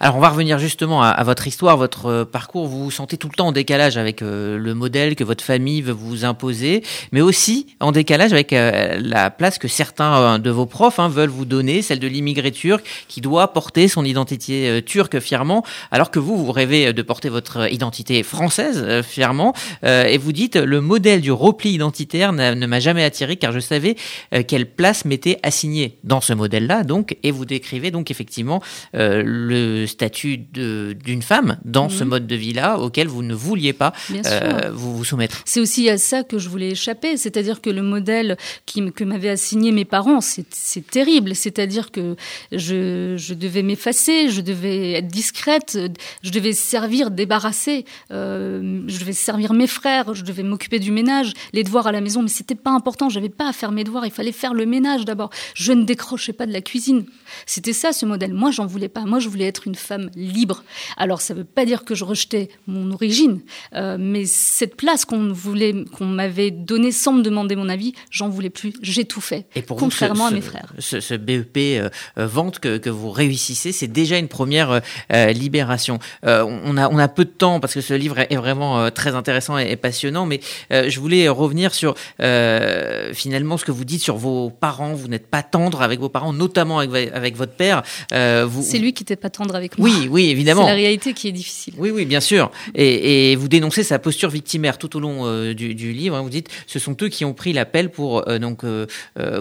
Alors, 0.00 0.16
on 0.16 0.20
va 0.20 0.30
revenir 0.30 0.58
justement 0.58 1.02
à, 1.02 1.22
votre 1.24 1.46
histoire, 1.46 1.76
votre 1.76 2.06
euh, 2.06 2.24
parcours. 2.24 2.66
Vous 2.66 2.84
vous 2.84 2.90
sentez 2.90 3.18
tout 3.18 3.28
le 3.28 3.34
temps 3.34 3.48
en 3.48 3.52
décalage 3.52 3.98
avec 3.98 4.22
euh, 4.22 4.56
le 4.56 4.74
modèle 4.74 5.14
que 5.14 5.24
votre 5.24 5.44
famille 5.44 5.82
veut 5.82 5.92
vous 5.92 6.24
imposer, 6.24 6.82
mais 7.12 7.20
aussi 7.20 7.66
en 7.80 7.92
décalage 7.92 8.32
avec 8.32 8.52
euh, 8.52 8.98
la 9.02 9.30
place 9.30 9.58
que 9.58 9.68
certains 9.68 10.38
de 10.38 10.50
vos 10.50 10.66
profs 10.66 10.98
hein, 10.98 11.08
veulent 11.08 11.28
vous 11.28 11.44
donner, 11.44 11.82
celle 11.82 11.98
de 11.98 12.08
l'immigré 12.08 12.50
turc 12.50 12.84
qui 13.08 13.20
doit 13.20 13.52
porter 13.52 13.88
son 13.88 14.04
identité 14.04 14.82
turque 14.84 15.20
fièrement, 15.20 15.64
alors 15.90 16.10
que 16.10 16.18
vous, 16.18 16.36
vous 16.36 16.52
rêvez 16.52 16.92
de 16.92 17.02
porter 17.02 17.28
votre 17.28 17.70
identité 17.72 18.22
française 18.22 19.02
fièrement, 19.02 19.54
et 19.82 20.18
vous 20.18 20.32
dites 20.32 20.45
le 20.54 20.80
modèle 20.80 21.20
du 21.20 21.32
repli 21.32 21.72
identitaire 21.72 22.32
ne 22.32 22.66
m'a 22.66 22.80
jamais 22.80 23.04
attiré 23.04 23.36
car 23.36 23.52
je 23.52 23.60
savais 23.60 23.96
euh, 24.34 24.42
quelle 24.46 24.66
place 24.66 25.04
m'était 25.04 25.38
assignée 25.42 25.98
dans 26.04 26.20
ce 26.20 26.32
modèle-là. 26.32 26.84
Donc, 26.84 27.16
et 27.22 27.30
vous 27.30 27.44
décrivez 27.44 27.90
donc 27.90 28.10
effectivement 28.10 28.62
euh, 28.94 29.22
le 29.24 29.86
statut 29.86 30.38
d'une 30.38 31.22
femme 31.22 31.58
dans 31.64 31.88
ce 31.88 32.04
mhm. 32.04 32.10
mode 32.10 32.26
de 32.26 32.36
vie-là 32.36 32.78
auquel 32.78 33.08
vous 33.08 33.22
ne 33.22 33.34
vouliez 33.34 33.72
pas 33.72 33.92
euh, 34.26 34.70
vous, 34.72 34.96
vous 34.96 35.04
soumettre. 35.04 35.42
C'est 35.44 35.60
aussi 35.60 35.88
à 35.88 35.98
ça 35.98 36.22
que 36.22 36.38
je 36.38 36.48
voulais 36.48 36.70
échapper, 36.70 37.16
c'est-à-dire 37.16 37.60
que 37.60 37.70
le 37.70 37.82
modèle 37.82 38.36
qui, 38.64 38.92
que 38.92 39.04
m'avaient 39.04 39.30
assigné 39.30 39.72
mes 39.72 39.84
parents, 39.84 40.20
c'est 40.20 40.86
terrible. 40.86 41.34
C'est-à-dire 41.34 41.90
que 41.90 42.16
je, 42.52 43.14
je 43.16 43.34
devais 43.34 43.62
m'effacer, 43.62 44.30
je 44.30 44.40
devais 44.40 44.92
être 44.92 45.08
discrète, 45.08 45.78
je 46.22 46.30
devais 46.30 46.52
servir, 46.52 47.10
débarrasser, 47.10 47.84
je 48.10 48.98
devais 48.98 49.12
servir 49.12 49.52
mes 49.52 49.66
frères, 49.66 50.14
je 50.14 50.22
devais 50.22 50.35
devais 50.36 50.48
m'occuper 50.48 50.78
du 50.78 50.90
ménage, 50.90 51.32
les 51.52 51.64
devoirs 51.64 51.86
à 51.86 51.92
la 51.92 52.00
maison, 52.00 52.22
mais 52.22 52.28
c'était 52.28 52.54
pas 52.54 52.70
important. 52.70 53.08
J'avais 53.08 53.28
pas 53.28 53.48
à 53.48 53.52
faire 53.52 53.72
mes 53.72 53.84
devoirs. 53.84 54.06
Il 54.06 54.12
fallait 54.12 54.32
faire 54.32 54.54
le 54.54 54.66
ménage 54.66 55.04
d'abord. 55.04 55.30
Je 55.54 55.72
ne 55.72 55.84
décrochais 55.84 56.32
pas 56.32 56.46
de 56.46 56.52
la 56.52 56.60
cuisine. 56.60 57.04
C'était 57.46 57.72
ça 57.72 57.92
ce 57.92 58.06
modèle. 58.06 58.32
Moi, 58.34 58.50
j'en 58.50 58.66
voulais 58.66 58.88
pas. 58.88 59.04
Moi, 59.04 59.18
je 59.18 59.28
voulais 59.28 59.46
être 59.46 59.66
une 59.66 59.74
femme 59.74 60.10
libre. 60.14 60.64
Alors, 60.96 61.20
ça 61.20 61.34
veut 61.34 61.44
pas 61.44 61.64
dire 61.64 61.84
que 61.84 61.94
je 61.94 62.04
rejetais 62.04 62.48
mon 62.66 62.90
origine, 62.92 63.40
euh, 63.74 63.96
mais 63.98 64.24
cette 64.26 64.76
place 64.76 65.04
qu'on 65.04 65.32
voulait, 65.32 65.74
qu'on 65.96 66.06
m'avait 66.06 66.50
donnée 66.50 66.92
sans 66.92 67.12
me 67.12 67.22
demander 67.22 67.56
mon 67.56 67.68
avis, 67.68 67.94
j'en 68.10 68.28
voulais 68.28 68.50
plus. 68.50 68.72
J'ai 68.82 69.04
tout 69.04 69.20
fait. 69.20 69.46
Et 69.54 69.62
pour 69.62 69.76
contrairement 69.76 70.26
à 70.26 70.30
mes 70.30 70.40
frères. 70.40 70.72
Ce, 70.78 71.14
BEP 71.14 71.56
euh, 71.56 71.88
euh, 72.18 72.26
vente 72.26 72.58
que, 72.58 72.78
que, 72.78 72.90
vous 72.90 73.10
réussissez, 73.10 73.72
c'est 73.72 73.86
déjà 73.86 74.18
une 74.18 74.28
première 74.28 74.80
libération. 75.10 75.98
on 76.22 76.76
a 76.76 76.88
on 76.88 76.98
a 76.98 77.08
peu 77.08 77.24
de 77.24 77.30
temps 77.30 77.60
parce 77.60 77.74
que 77.74 77.80
ce 77.80 77.94
livre 77.94 78.18
est, 78.18 78.36
vraiment 78.36 78.90
très 78.90 79.14
intéressant 79.14 79.58
et 79.58 79.76
passionnant 79.76 80.25
mais 80.26 80.40
je 80.70 81.00
voulais 81.00 81.28
revenir 81.28 81.74
sur 81.74 81.94
finalement 82.18 83.56
ce 83.56 83.64
que 83.64 83.72
vous 83.72 83.84
dites 83.84 84.02
sur 84.02 84.16
vos 84.16 84.50
parents. 84.50 84.94
Vous 84.94 85.08
n'êtes 85.08 85.26
pas 85.28 85.42
tendre 85.42 85.82
avec 85.82 86.00
vos 86.00 86.08
parents, 86.08 86.32
notamment 86.32 86.78
avec, 86.78 87.12
avec 87.12 87.36
votre 87.36 87.52
père. 87.52 87.82
Vous... 88.12 88.62
C'est 88.62 88.78
lui 88.78 88.92
qui 88.92 89.02
n'était 89.02 89.16
pas 89.16 89.30
tendre 89.30 89.54
avec 89.54 89.78
moi. 89.78 89.88
Oui, 89.88 90.08
oui, 90.10 90.26
évidemment. 90.30 90.62
C'est 90.62 90.70
la 90.70 90.74
réalité 90.74 91.12
qui 91.12 91.28
est 91.28 91.32
difficile. 91.32 91.74
Oui, 91.78 91.90
oui, 91.90 92.04
bien 92.04 92.20
sûr. 92.20 92.50
Et, 92.74 93.32
et 93.32 93.36
vous 93.36 93.48
dénoncez 93.48 93.82
sa 93.82 93.98
posture 93.98 94.30
victimaire 94.30 94.78
tout 94.78 94.96
au 94.96 95.00
long 95.00 95.52
du, 95.52 95.74
du, 95.74 95.92
livre. 95.92 96.16
Hein. 96.16 96.22
Vous 96.22 96.30
dites, 96.30 96.48
ce 96.66 96.78
sont 96.78 96.96
eux 97.02 97.08
qui 97.08 97.24
ont 97.24 97.34
pris 97.34 97.52
l'appel 97.52 97.90
pour 97.90 98.24
donc 98.40 98.64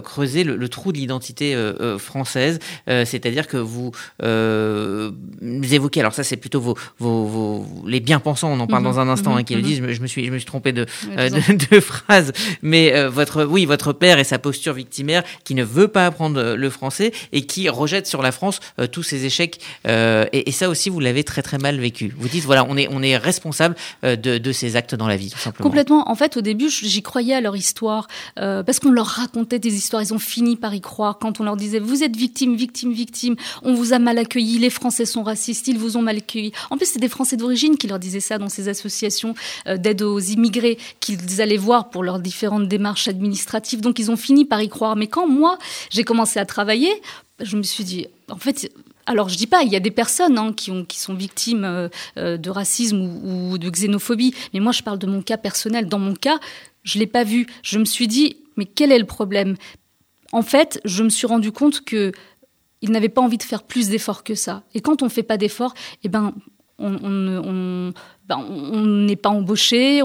creuser 0.04 0.44
le, 0.44 0.56
le, 0.56 0.70
trou 0.70 0.92
de 0.92 0.98
l'identité 0.98 1.56
française. 1.98 2.60
C'est-à-dire 2.88 3.48
que 3.48 3.58
vous 3.58 3.92
évoquez, 5.74 6.00
alors 6.00 6.14
ça 6.14 6.24
c'est 6.24 6.38
plutôt 6.38 6.62
vos, 6.62 6.76
vos, 7.00 7.66
les 7.86 8.00
bien-pensants, 8.00 8.52
on 8.52 8.60
en 8.60 8.68
parle 8.68 8.84
mhm. 8.84 8.90
dans 8.90 9.00
un 9.00 9.10
instant, 9.10 9.36
hein, 9.36 9.44
qui 9.44 9.56
le 9.56 9.62
mhm. 9.62 9.66
disent, 9.66 9.82
je, 9.88 10.02
me 10.02 10.08
suis, 10.08 10.26
je 10.26 10.32
me 10.32 10.38
suis 10.38 10.46
trompé 10.46 10.65
de, 10.72 10.86
euh, 11.18 11.30
de, 11.30 11.80
phrase, 11.80 12.32
mais 12.62 12.94
euh, 12.94 13.10
votre, 13.10 13.44
oui, 13.44 13.66
votre 13.66 13.94
père 13.94 14.20
et 14.20 14.24
sa 14.24 14.40
posture 14.40 14.74
victimaire 14.74 15.24
qui 15.44 15.56
ne 15.56 15.64
veut 15.64 15.88
pas 15.88 16.06
apprendre 16.06 16.56
le 16.56 16.70
français 16.70 17.12
et 17.32 17.46
qui 17.46 17.70
rejette 17.70 18.08
sur 18.08 18.22
la 18.22 18.32
France 18.32 18.60
euh, 18.80 18.88
tous 18.88 19.04
ses 19.04 19.26
échecs. 19.26 19.60
Et, 19.86 20.50
et, 20.50 20.52
ça 20.52 20.70
aussi, 20.70 20.90
vous 20.90 21.00
l'avez 21.00 21.24
très 21.24 21.42
très 21.42 21.58
mal 21.58 21.80
vécu. 21.80 22.14
Vous 22.18 22.28
dites, 22.28 22.46
voilà, 22.46 22.66
on 22.68 22.78
est, 22.78 22.88
on 22.92 23.02
est 23.02 23.18
responsable 23.18 23.76
de, 24.04 24.16
de 24.16 24.52
ces 24.52 24.76
actes 24.76 24.96
dans 24.96 25.08
la 25.08 25.18
vie, 25.18 25.30
tout 25.30 25.38
simplement. 25.38 25.68
Complètement. 25.68 26.10
En 26.10 26.16
fait, 26.16 26.38
au 26.38 26.42
début, 26.42 26.70
j'y 26.70 27.02
croyais 27.02 27.36
à 27.36 27.42
leur 27.42 27.56
histoire 27.56 28.08
parce 28.36 28.80
qu'on 28.80 28.92
leur 28.92 29.08
racontait 29.08 29.60
des 29.60 29.76
histoires. 29.76 30.02
Ils 30.02 30.14
ont 30.14 30.20
fini 30.20 30.56
par 30.56 30.74
y 30.74 30.82
croire 30.82 31.18
quand 31.20 31.40
on 31.40 31.44
leur 31.44 31.58
disait, 31.58 31.80
vous 31.80 32.04
êtes 32.04 32.16
victime, 32.16 32.56
victime, 32.56 32.94
victime. 32.94 33.36
On 33.64 33.74
vous 33.74 33.94
a 33.94 34.00
mal 34.00 34.18
accueilli. 34.18 34.60
Les 34.60 34.70
Français 34.70 35.06
sont 35.06 35.24
racistes. 35.24 35.68
Ils 35.68 35.78
vous 35.78 35.98
ont 35.98 36.02
mal 36.02 36.18
accueilli. 36.18 36.52
En 36.70 36.78
plus, 36.78 36.88
c'est 36.88 37.00
des 37.00 37.10
Français 37.10 37.38
d'origine 37.38 37.78
qui 37.78 37.88
leur 37.88 38.00
disaient 38.00 38.20
ça 38.20 38.38
dans 38.38 38.50
ces 38.50 38.68
associations 38.70 39.36
euh, 39.68 39.78
d'aide 39.78 40.02
aux 40.02 40.20
immigrés 40.20 40.55
qu'ils 41.00 41.42
allaient 41.42 41.58
voir 41.58 41.90
pour 41.90 42.04
leurs 42.04 42.20
différentes 42.20 42.68
démarches 42.68 43.08
administratives. 43.08 43.82
Donc, 43.82 44.00
ils 44.00 44.12
ont 44.12 44.18
fini 44.18 44.46
par 44.46 44.62
y 44.62 44.70
croire. 44.70 44.96
Mais 44.96 45.08
quand 45.08 45.28
moi, 45.28 45.58
j'ai 45.90 46.04
commencé 46.04 46.40
à 46.40 46.46
travailler, 46.46 46.92
je 47.40 47.58
me 47.58 47.64
suis 47.64 47.84
dit, 47.84 48.08
en 48.30 48.38
fait, 48.38 48.72
alors 49.06 49.30
je 49.30 49.38
dis 49.38 49.48
pas, 49.48 49.64
il 49.64 49.72
y 49.72 49.76
a 49.76 49.80
des 49.80 49.92
personnes 49.92 50.38
hein, 50.38 50.54
qui, 50.54 50.72
ont, 50.72 50.84
qui 50.84 51.00
sont 51.00 51.14
victimes 51.14 51.64
euh, 51.64 51.90
euh, 52.18 52.38
de 52.38 52.50
racisme 52.50 53.02
ou, 53.02 53.58
de 53.58 53.70
xénophobie, 53.70 54.34
mais 54.54 54.60
moi 54.60 54.72
je 54.72 54.84
parle 54.84 55.00
de 55.00 55.08
mon 55.08 55.22
cas 55.22 55.38
personnel. 55.38 55.88
Dans 55.88 56.00
mon 56.00 56.16
cas, 56.16 56.40
je 56.84 57.00
l'ai 57.00 57.08
pas 57.08 57.24
vu. 57.24 57.48
Je 57.62 57.78
me 57.78 57.86
suis 57.86 58.08
dit, 58.08 58.38
mais 58.58 58.66
quel 58.66 58.92
est 58.92 59.00
le 59.00 59.06
problème? 59.06 59.56
En 60.32 60.42
fait, 60.42 60.82
je 60.86 61.04
me 61.04 61.10
suis 61.10 61.28
rendu 61.28 61.52
compte 61.52 61.82
que 61.82 62.12
il 62.82 62.92
n'avait 62.92 63.10
pas 63.10 63.22
envie 63.22 63.38
de 63.38 63.44
faire 63.44 63.64
plus 63.64 63.90
d'efforts 63.90 64.24
que 64.24 64.36
ça. 64.36 64.64
Et 64.74 64.82
quand 64.82 65.02
on 65.02 65.06
ne 65.06 65.10
fait 65.10 65.24
pas 65.24 65.38
d'efforts, 65.38 65.74
eh 66.04 66.10
ben, 66.10 66.34
ben, 66.78 68.38
on 68.38 68.82
n'est 68.82 69.16
pas 69.16 69.30
embauché, 69.30 70.02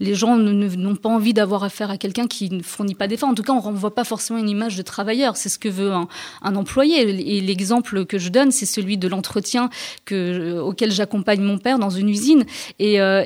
les 0.00 0.14
gens 0.14 0.36
n'ont 0.36 0.96
pas 0.96 1.08
envie 1.08 1.34
d'avoir 1.34 1.64
affaire 1.64 1.90
à 1.90 1.98
quelqu'un 1.98 2.26
qui 2.26 2.48
ne 2.50 2.62
fournit 2.62 2.94
pas 2.94 3.08
d'efforts. 3.08 3.28
En 3.28 3.34
tout 3.34 3.42
cas, 3.42 3.52
on 3.52 3.56
ne 3.56 3.62
renvoie 3.62 3.94
pas 3.94 4.04
forcément 4.04 4.38
une 4.38 4.48
image 4.48 4.76
de 4.76 4.82
travailleur. 4.82 5.36
C'est 5.36 5.48
ce 5.48 5.58
que 5.58 5.68
veut 5.68 5.90
un, 5.92 6.54
employé. 6.54 7.36
Et 7.36 7.40
l'exemple 7.40 8.06
que 8.06 8.16
je 8.18 8.30
donne, 8.30 8.52
c'est 8.52 8.64
celui 8.64 8.96
de 8.96 9.08
l'entretien 9.08 9.70
que, 10.04 10.60
auquel 10.60 10.92
j'accompagne 10.92 11.42
mon 11.42 11.58
père 11.58 11.78
dans 11.78 11.90
une 11.90 12.08
usine. 12.08 12.44
Et, 12.78 13.00
euh, 13.00 13.24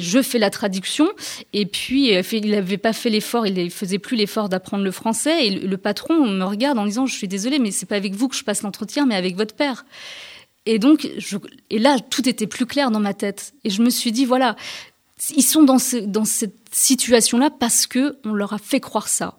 je 0.00 0.22
fais 0.22 0.38
la 0.38 0.50
traduction. 0.50 1.06
Et 1.52 1.66
puis, 1.66 2.12
il 2.32 2.50
n'avait 2.50 2.78
pas 2.78 2.92
fait 2.92 3.10
l'effort, 3.10 3.46
il 3.46 3.54
ne 3.54 3.68
faisait 3.68 3.98
plus 3.98 4.16
l'effort 4.16 4.48
d'apprendre 4.48 4.82
le 4.82 4.90
français. 4.90 5.46
Et 5.46 5.50
le, 5.50 5.76
patron 5.76 6.26
me 6.26 6.44
regarde 6.44 6.78
en 6.78 6.86
disant, 6.86 7.06
je 7.06 7.14
suis 7.14 7.28
désolé, 7.28 7.58
mais 7.58 7.70
c'est 7.70 7.86
pas 7.86 7.96
avec 7.96 8.14
vous 8.14 8.28
que 8.28 8.34
je 8.34 8.44
passe 8.44 8.62
l'entretien, 8.62 9.06
mais 9.06 9.14
avec 9.14 9.36
votre 9.36 9.54
père. 9.54 9.84
Et 10.66 10.78
donc, 10.78 11.08
et 11.70 11.78
là, 11.78 11.98
tout 11.98 12.28
était 12.28 12.46
plus 12.46 12.66
clair 12.66 12.90
dans 12.90 13.00
ma 13.00 13.14
tête. 13.14 13.54
Et 13.64 13.70
je 13.70 13.82
me 13.82 13.90
suis 13.90 14.12
dit, 14.12 14.24
voilà, 14.24 14.56
ils 15.34 15.42
sont 15.42 15.62
dans, 15.62 15.78
dans 16.06 16.24
cette 16.24 16.56
situation-là 16.72 17.50
parce 17.50 17.86
que 17.86 18.18
on 18.24 18.32
leur 18.32 18.52
a 18.52 18.58
fait 18.58 18.80
croire 18.80 19.08
ça. 19.08 19.38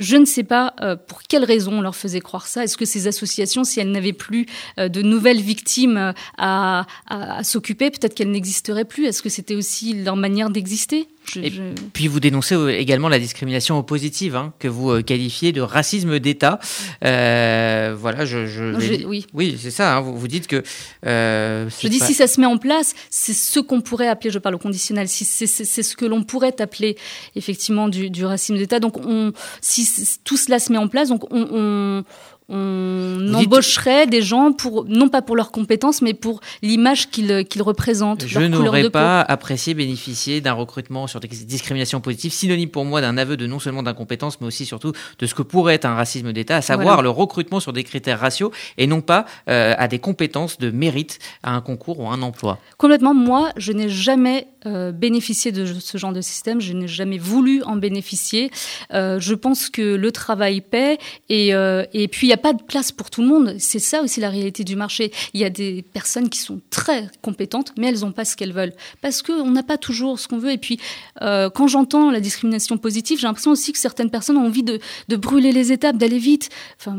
Je 0.00 0.16
ne 0.16 0.24
sais 0.24 0.44
pas 0.44 0.74
euh, 0.80 0.96
pour 0.96 1.22
quelle 1.22 1.44
raison 1.44 1.74
on 1.74 1.80
leur 1.82 1.94
faisait 1.94 2.20
croire 2.20 2.46
ça. 2.46 2.64
Est-ce 2.64 2.76
que 2.76 2.86
ces 2.86 3.06
associations, 3.06 3.64
si 3.64 3.80
elles 3.80 3.90
n'avaient 3.90 4.14
plus 4.14 4.46
euh, 4.78 4.88
de 4.88 5.02
nouvelles 5.02 5.40
victimes 5.40 5.96
euh, 5.98 6.12
à, 6.38 6.86
à 7.06 7.44
s'occuper, 7.44 7.90
peut-être 7.90 8.14
qu'elles 8.14 8.30
n'existeraient 8.30 8.86
plus 8.86 9.04
Est-ce 9.04 9.22
que 9.22 9.28
c'était 9.28 9.54
aussi 9.54 9.92
leur 9.92 10.16
manière 10.16 10.50
d'exister? 10.50 11.06
Et 11.36 11.52
puis 11.92 12.08
vous 12.08 12.18
dénoncez 12.18 12.56
également 12.78 13.08
la 13.08 13.18
discrimination 13.18 13.78
oppositive, 13.78 14.34
hein, 14.34 14.52
que 14.58 14.66
vous 14.66 15.00
qualifiez 15.02 15.52
de 15.52 15.60
racisme 15.60 16.18
d'État. 16.18 16.58
Euh, 17.04 17.94
voilà, 17.96 18.24
je, 18.24 19.04
oui, 19.04 19.26
oui, 19.34 19.56
c'est 19.60 19.70
ça. 19.70 19.96
Hein, 19.96 20.00
vous, 20.00 20.18
vous 20.18 20.26
dites 20.26 20.48
que. 20.48 20.64
Euh, 21.06 21.68
je 21.80 21.88
dis 21.88 22.00
si 22.00 22.14
ça 22.14 22.26
se 22.26 22.40
met 22.40 22.46
en 22.46 22.56
place, 22.56 22.94
c'est 23.10 23.34
ce 23.34 23.60
qu'on 23.60 23.80
pourrait 23.80 24.08
appeler, 24.08 24.30
je 24.30 24.38
parle 24.38 24.56
au 24.56 24.58
conditionnel, 24.58 25.08
si 25.08 25.24
c'est 25.24 25.46
ce 25.46 25.94
que 25.94 26.06
l'on 26.06 26.24
pourrait 26.24 26.60
appeler 26.60 26.96
effectivement 27.36 27.88
du, 27.88 28.10
du 28.10 28.24
racisme 28.24 28.56
d'État. 28.56 28.80
Donc 28.80 28.96
on, 28.96 29.32
si 29.60 29.84
tout 30.24 30.36
cela 30.36 30.58
se 30.58 30.72
met 30.72 30.78
en 30.78 30.88
place, 30.88 31.08
donc 31.08 31.24
on, 31.32 32.04
on 32.50 33.32
embaucherait 33.32 34.06
des 34.06 34.22
gens 34.22 34.52
pour 34.52 34.84
non 34.86 35.08
pas 35.08 35.22
pour 35.22 35.36
leurs 35.36 35.52
compétences, 35.52 36.02
mais 36.02 36.14
pour 36.14 36.40
l'image 36.62 37.08
qu'ils 37.10 37.62
représentent. 37.62 38.24
Je 38.26 38.40
n'aurais 38.40 38.90
pas 38.90 39.20
apprécié 39.20 39.74
bénéficier 39.74 40.40
d'un 40.40 40.52
recrutement 40.52 41.06
sur 41.06 41.20
des 41.20 41.28
discriminations 41.28 42.00
positives, 42.00 42.32
synonyme 42.32 42.68
pour 42.68 42.84
moi 42.84 43.00
d'un 43.00 43.16
aveu 43.16 43.36
de 43.36 43.46
non 43.46 43.60
seulement 43.60 43.82
d'incompétence, 43.82 44.40
mais 44.40 44.48
aussi 44.48 44.66
surtout 44.66 44.92
de 45.18 45.26
ce 45.26 45.34
que 45.34 45.42
pourrait 45.42 45.74
être 45.74 45.84
un 45.84 45.94
racisme 45.94 46.32
d'État, 46.32 46.56
à 46.56 46.62
savoir 46.62 47.02
le 47.02 47.10
recrutement 47.10 47.60
sur 47.60 47.72
des 47.72 47.84
critères 47.84 48.18
raciaux 48.18 48.50
et 48.78 48.86
non 48.86 49.00
pas 49.00 49.26
euh, 49.48 49.74
à 49.78 49.86
des 49.86 49.98
compétences 49.98 50.58
de 50.58 50.70
mérite 50.70 51.18
à 51.42 51.54
un 51.54 51.60
concours 51.60 52.00
ou 52.00 52.08
à 52.08 52.12
un 52.12 52.22
emploi. 52.22 52.58
Complètement. 52.78 53.14
Moi, 53.14 53.50
je 53.56 53.72
n'ai 53.72 53.88
jamais 53.88 54.48
euh, 54.66 54.92
bénéficié 54.92 55.52
de 55.52 55.66
ce 55.66 55.98
genre 55.98 56.12
de 56.12 56.20
système. 56.20 56.60
Je 56.60 56.72
n'ai 56.72 56.88
jamais 56.88 57.18
voulu 57.18 57.62
en 57.62 57.76
bénéficier. 57.76 58.50
Euh, 58.92 59.20
je 59.20 59.34
pense 59.34 59.68
que 59.68 59.94
le 59.94 60.12
travail 60.12 60.60
paie 60.60 60.98
et, 61.28 61.48
et 61.48 62.08
puis 62.08 62.26
il 62.26 62.30
y 62.30 62.32
a 62.32 62.39
pas 62.40 62.52
de 62.52 62.62
place 62.62 62.92
pour 62.92 63.10
tout 63.10 63.22
le 63.22 63.28
monde. 63.28 63.56
C'est 63.58 63.78
ça 63.78 64.02
aussi 64.02 64.20
la 64.20 64.30
réalité 64.30 64.64
du 64.64 64.76
marché. 64.76 65.12
Il 65.34 65.40
y 65.40 65.44
a 65.44 65.50
des 65.50 65.82
personnes 65.82 66.28
qui 66.28 66.38
sont 66.38 66.60
très 66.70 67.08
compétentes, 67.22 67.72
mais 67.78 67.88
elles 67.88 68.00
n'ont 68.00 68.12
pas 68.12 68.24
ce 68.24 68.36
qu'elles 68.36 68.52
veulent. 68.52 68.72
Parce 69.00 69.22
qu'on 69.22 69.50
n'a 69.50 69.62
pas 69.62 69.78
toujours 69.78 70.18
ce 70.18 70.28
qu'on 70.28 70.38
veut. 70.38 70.52
Et 70.52 70.58
puis, 70.58 70.80
euh, 71.22 71.50
quand 71.50 71.68
j'entends 71.68 72.10
la 72.10 72.20
discrimination 72.20 72.78
positive, 72.78 73.18
j'ai 73.20 73.26
l'impression 73.26 73.50
aussi 73.50 73.72
que 73.72 73.78
certaines 73.78 74.10
personnes 74.10 74.36
ont 74.36 74.46
envie 74.46 74.62
de, 74.62 74.80
brûler 75.16 75.52
les 75.52 75.72
étapes, 75.72 75.96
d'aller 75.96 76.18
vite. 76.18 76.48
Enfin, 76.78 76.96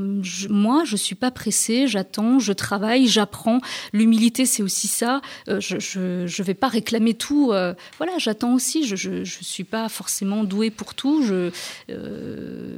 moi, 0.50 0.84
je 0.86 0.96
suis 0.96 1.16
pas 1.16 1.32
pressée, 1.32 1.88
j'attends, 1.88 2.40
je 2.40 2.54
travaille, 2.54 3.08
j'apprends. 3.08 3.60
L'humilité, 3.94 4.46
c'est 4.46 4.64
aussi 4.64 4.88
ça. 4.88 5.22
Euh, 5.50 5.60
je, 5.60 5.80
je, 5.80 6.28
je 6.28 6.44
vais 6.44 6.54
pas 6.54 6.68
réclamer 6.68 7.14
tout. 7.14 7.52
Euh, 7.52 7.74
voilà, 7.98 8.14
j'attends 8.18 8.54
aussi. 8.54 8.86
Je, 8.86 8.96
je, 8.96 9.24
je 9.24 9.38
suis 9.44 9.64
pas 9.64 9.90
forcément 9.90 10.44
douée 10.44 10.70
pour 10.70 10.94
tout. 10.94 11.24
Je, 11.24 11.52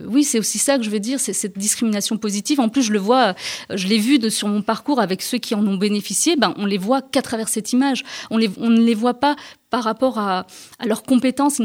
oui, 0.08 0.24
c'est 0.24 0.39
aussi 0.39 0.60
ça 0.60 0.77
que 0.77 0.84
je 0.84 0.89
veux 0.89 1.00
dire. 1.00 1.20
C'est 1.20 1.34
cette 1.34 1.58
discrimination 1.58 2.17
positive 2.17 2.53
en 2.60 2.70
plus, 2.70 2.84
je 2.84 2.92
le 2.92 3.00
vois, 3.00 3.36
je 3.70 3.88
l'ai 3.88 3.98
vu 3.98 4.20
sur 4.30 4.48
mon 4.48 4.62
parcours 4.62 5.00
avec 5.00 5.22
ceux 5.22 5.38
qui 5.38 5.56
en 5.56 5.66
ont 5.66 5.78
bénéficié. 5.78 6.36
Ben, 6.36 6.54
on 6.58 6.66
les 6.66 6.78
voit 6.78 7.02
qu'à 7.02 7.22
travers 7.22 7.50
cette 7.50 7.74
image. 7.74 8.04
On 8.30 8.38
ne 8.38 8.82
les 8.82 8.96
voit 8.96 9.16
pas 9.16 9.36
par 9.74 9.86
rapport 9.86 10.20
à, 10.20 10.46
leurs 10.86 11.01
compétences. 11.01 11.60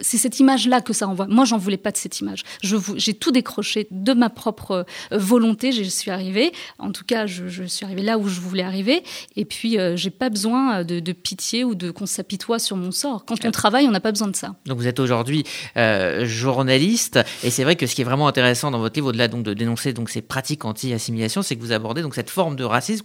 C'est 0.00 0.18
cette 0.18 0.40
image-là 0.40 0.80
que 0.80 0.92
ça 0.92 1.06
envoie. 1.06 1.28
Moi, 1.28 1.44
j'en 1.44 1.56
voulais 1.56 1.76
pas 1.76 1.92
de 1.92 1.96
cette 1.96 2.18
image. 2.18 2.42
J'ai 2.62 3.14
tout 3.14 3.30
décroché 3.30 3.86
de 3.92 4.12
ma 4.12 4.28
propre 4.28 4.84
euh, 5.12 5.18
volonté. 5.18 5.70
Je 5.70 5.84
suis 5.84 6.10
arrivée. 6.10 6.50
En 6.80 6.90
tout 6.90 7.04
cas, 7.04 7.26
je, 7.26 7.62
suis 7.66 7.84
arrivée 7.84 8.02
là 8.02 8.18
où 8.18 8.26
je 8.26 8.40
voulais 8.40 8.64
arriver. 8.64 9.04
Et 9.36 9.44
puis, 9.44 9.78
euh, 9.78 9.94
j'ai 9.94 10.10
pas 10.10 10.30
besoin 10.30 10.82
de, 10.82 11.12
pitié 11.12 11.62
ou 11.62 11.76
de 11.76 11.92
qu'on 11.92 12.06
s'apitoie 12.06 12.58
sur 12.58 12.76
mon 12.76 12.90
sort. 12.90 13.24
Quand 13.24 13.36
on 13.44 13.52
travaille, 13.52 13.86
on 13.86 13.92
n'a 13.92 14.00
pas 14.00 14.10
besoin 14.10 14.26
de 14.26 14.34
ça. 14.34 14.56
Donc, 14.66 14.78
vous 14.78 14.88
êtes 14.88 14.98
aujourd'hui 14.98 15.44
euh, 15.76 16.26
journaliste. 16.26 17.20
Et 17.44 17.50
c'est 17.50 17.62
vrai 17.62 17.76
que 17.76 17.86
ce 17.86 17.94
qui 17.94 18.00
est 18.00 18.04
vraiment 18.04 18.26
intéressant 18.26 18.72
dans 18.72 18.80
votre 18.80 18.96
livre, 18.96 19.10
au-delà 19.10 19.28
donc 19.28 19.44
de 19.44 19.54
dénoncer 19.54 19.92
donc 19.92 20.10
ces 20.10 20.22
pratiques 20.22 20.64
anti-assimilation, 20.64 21.42
c'est 21.42 21.54
que 21.54 21.60
vous 21.60 21.70
abordez 21.70 22.02
donc 22.02 22.16
cette 22.16 22.30
forme 22.30 22.56
de 22.56 22.64
racisme 22.64 23.04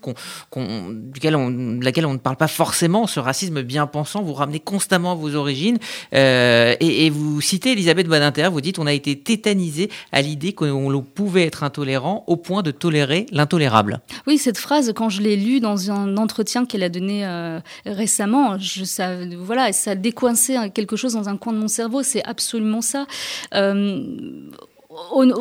duquel 0.56 1.36
on, 1.36 1.79
laquelle 1.82 2.08
on 2.08 2.13
ne 2.13 2.18
parle 2.18 2.38
pas 2.38 2.48
forcément, 2.48 3.06
ce 3.06 3.20
racisme 3.20 3.62
bien 3.62 3.86
pensant. 3.86 4.24
Vous 4.24 4.38
ramenez 4.39 4.60
constamment 4.60 5.15
vos 5.15 5.36
origines. 5.36 5.77
Euh, 6.13 6.75
et, 6.79 7.10
vous 7.10 7.41
citez 7.41 7.72
Elisabeth 7.72 8.08
Badinter, 8.08 8.50
vous 8.51 8.62
dites 8.62 8.79
on 8.79 8.88
a 8.88 8.93
été 8.93 9.17
tétanisé 9.17 9.89
à 10.12 10.22
l'idée 10.22 10.53
qu'on 10.53 11.03
pouvait 11.03 11.46
être 11.46 11.63
intolérant 11.63 12.24
au 12.27 12.36
point 12.36 12.62
de 12.62 12.72
tolérer 12.72 13.25
l'intolérable. 13.31 14.01
Oui, 14.27 14.38
cette 14.38 14.58
phrase, 14.58 14.93
quand 14.96 15.10
je 15.10 15.22
l'ai 15.22 15.36
lue 15.36 15.60
dans 15.60 15.91
un 15.91 16.17
entretien 16.17 16.65
qu'elle 16.65 16.84
a 16.84 16.89
donné 16.89 17.25
euh, 17.25 17.60
récemment, 17.86 18.58
je, 18.58 18.84
ça, 18.84 19.12
voilà, 19.38 19.72
ça 19.74 19.91
a 19.91 19.96
décoincé 19.96 20.58
quelque 20.74 20.96
chose 20.96 21.13
dans 21.13 21.29
un 21.29 21.38
coin 21.38 21.53
de 21.53 21.60
mon 21.60 21.67
cerveau. 21.67 22.03
C'est 22.03 22.24
absolument 22.24 22.81
ça. 22.81 23.05
Euh, 23.53 24.03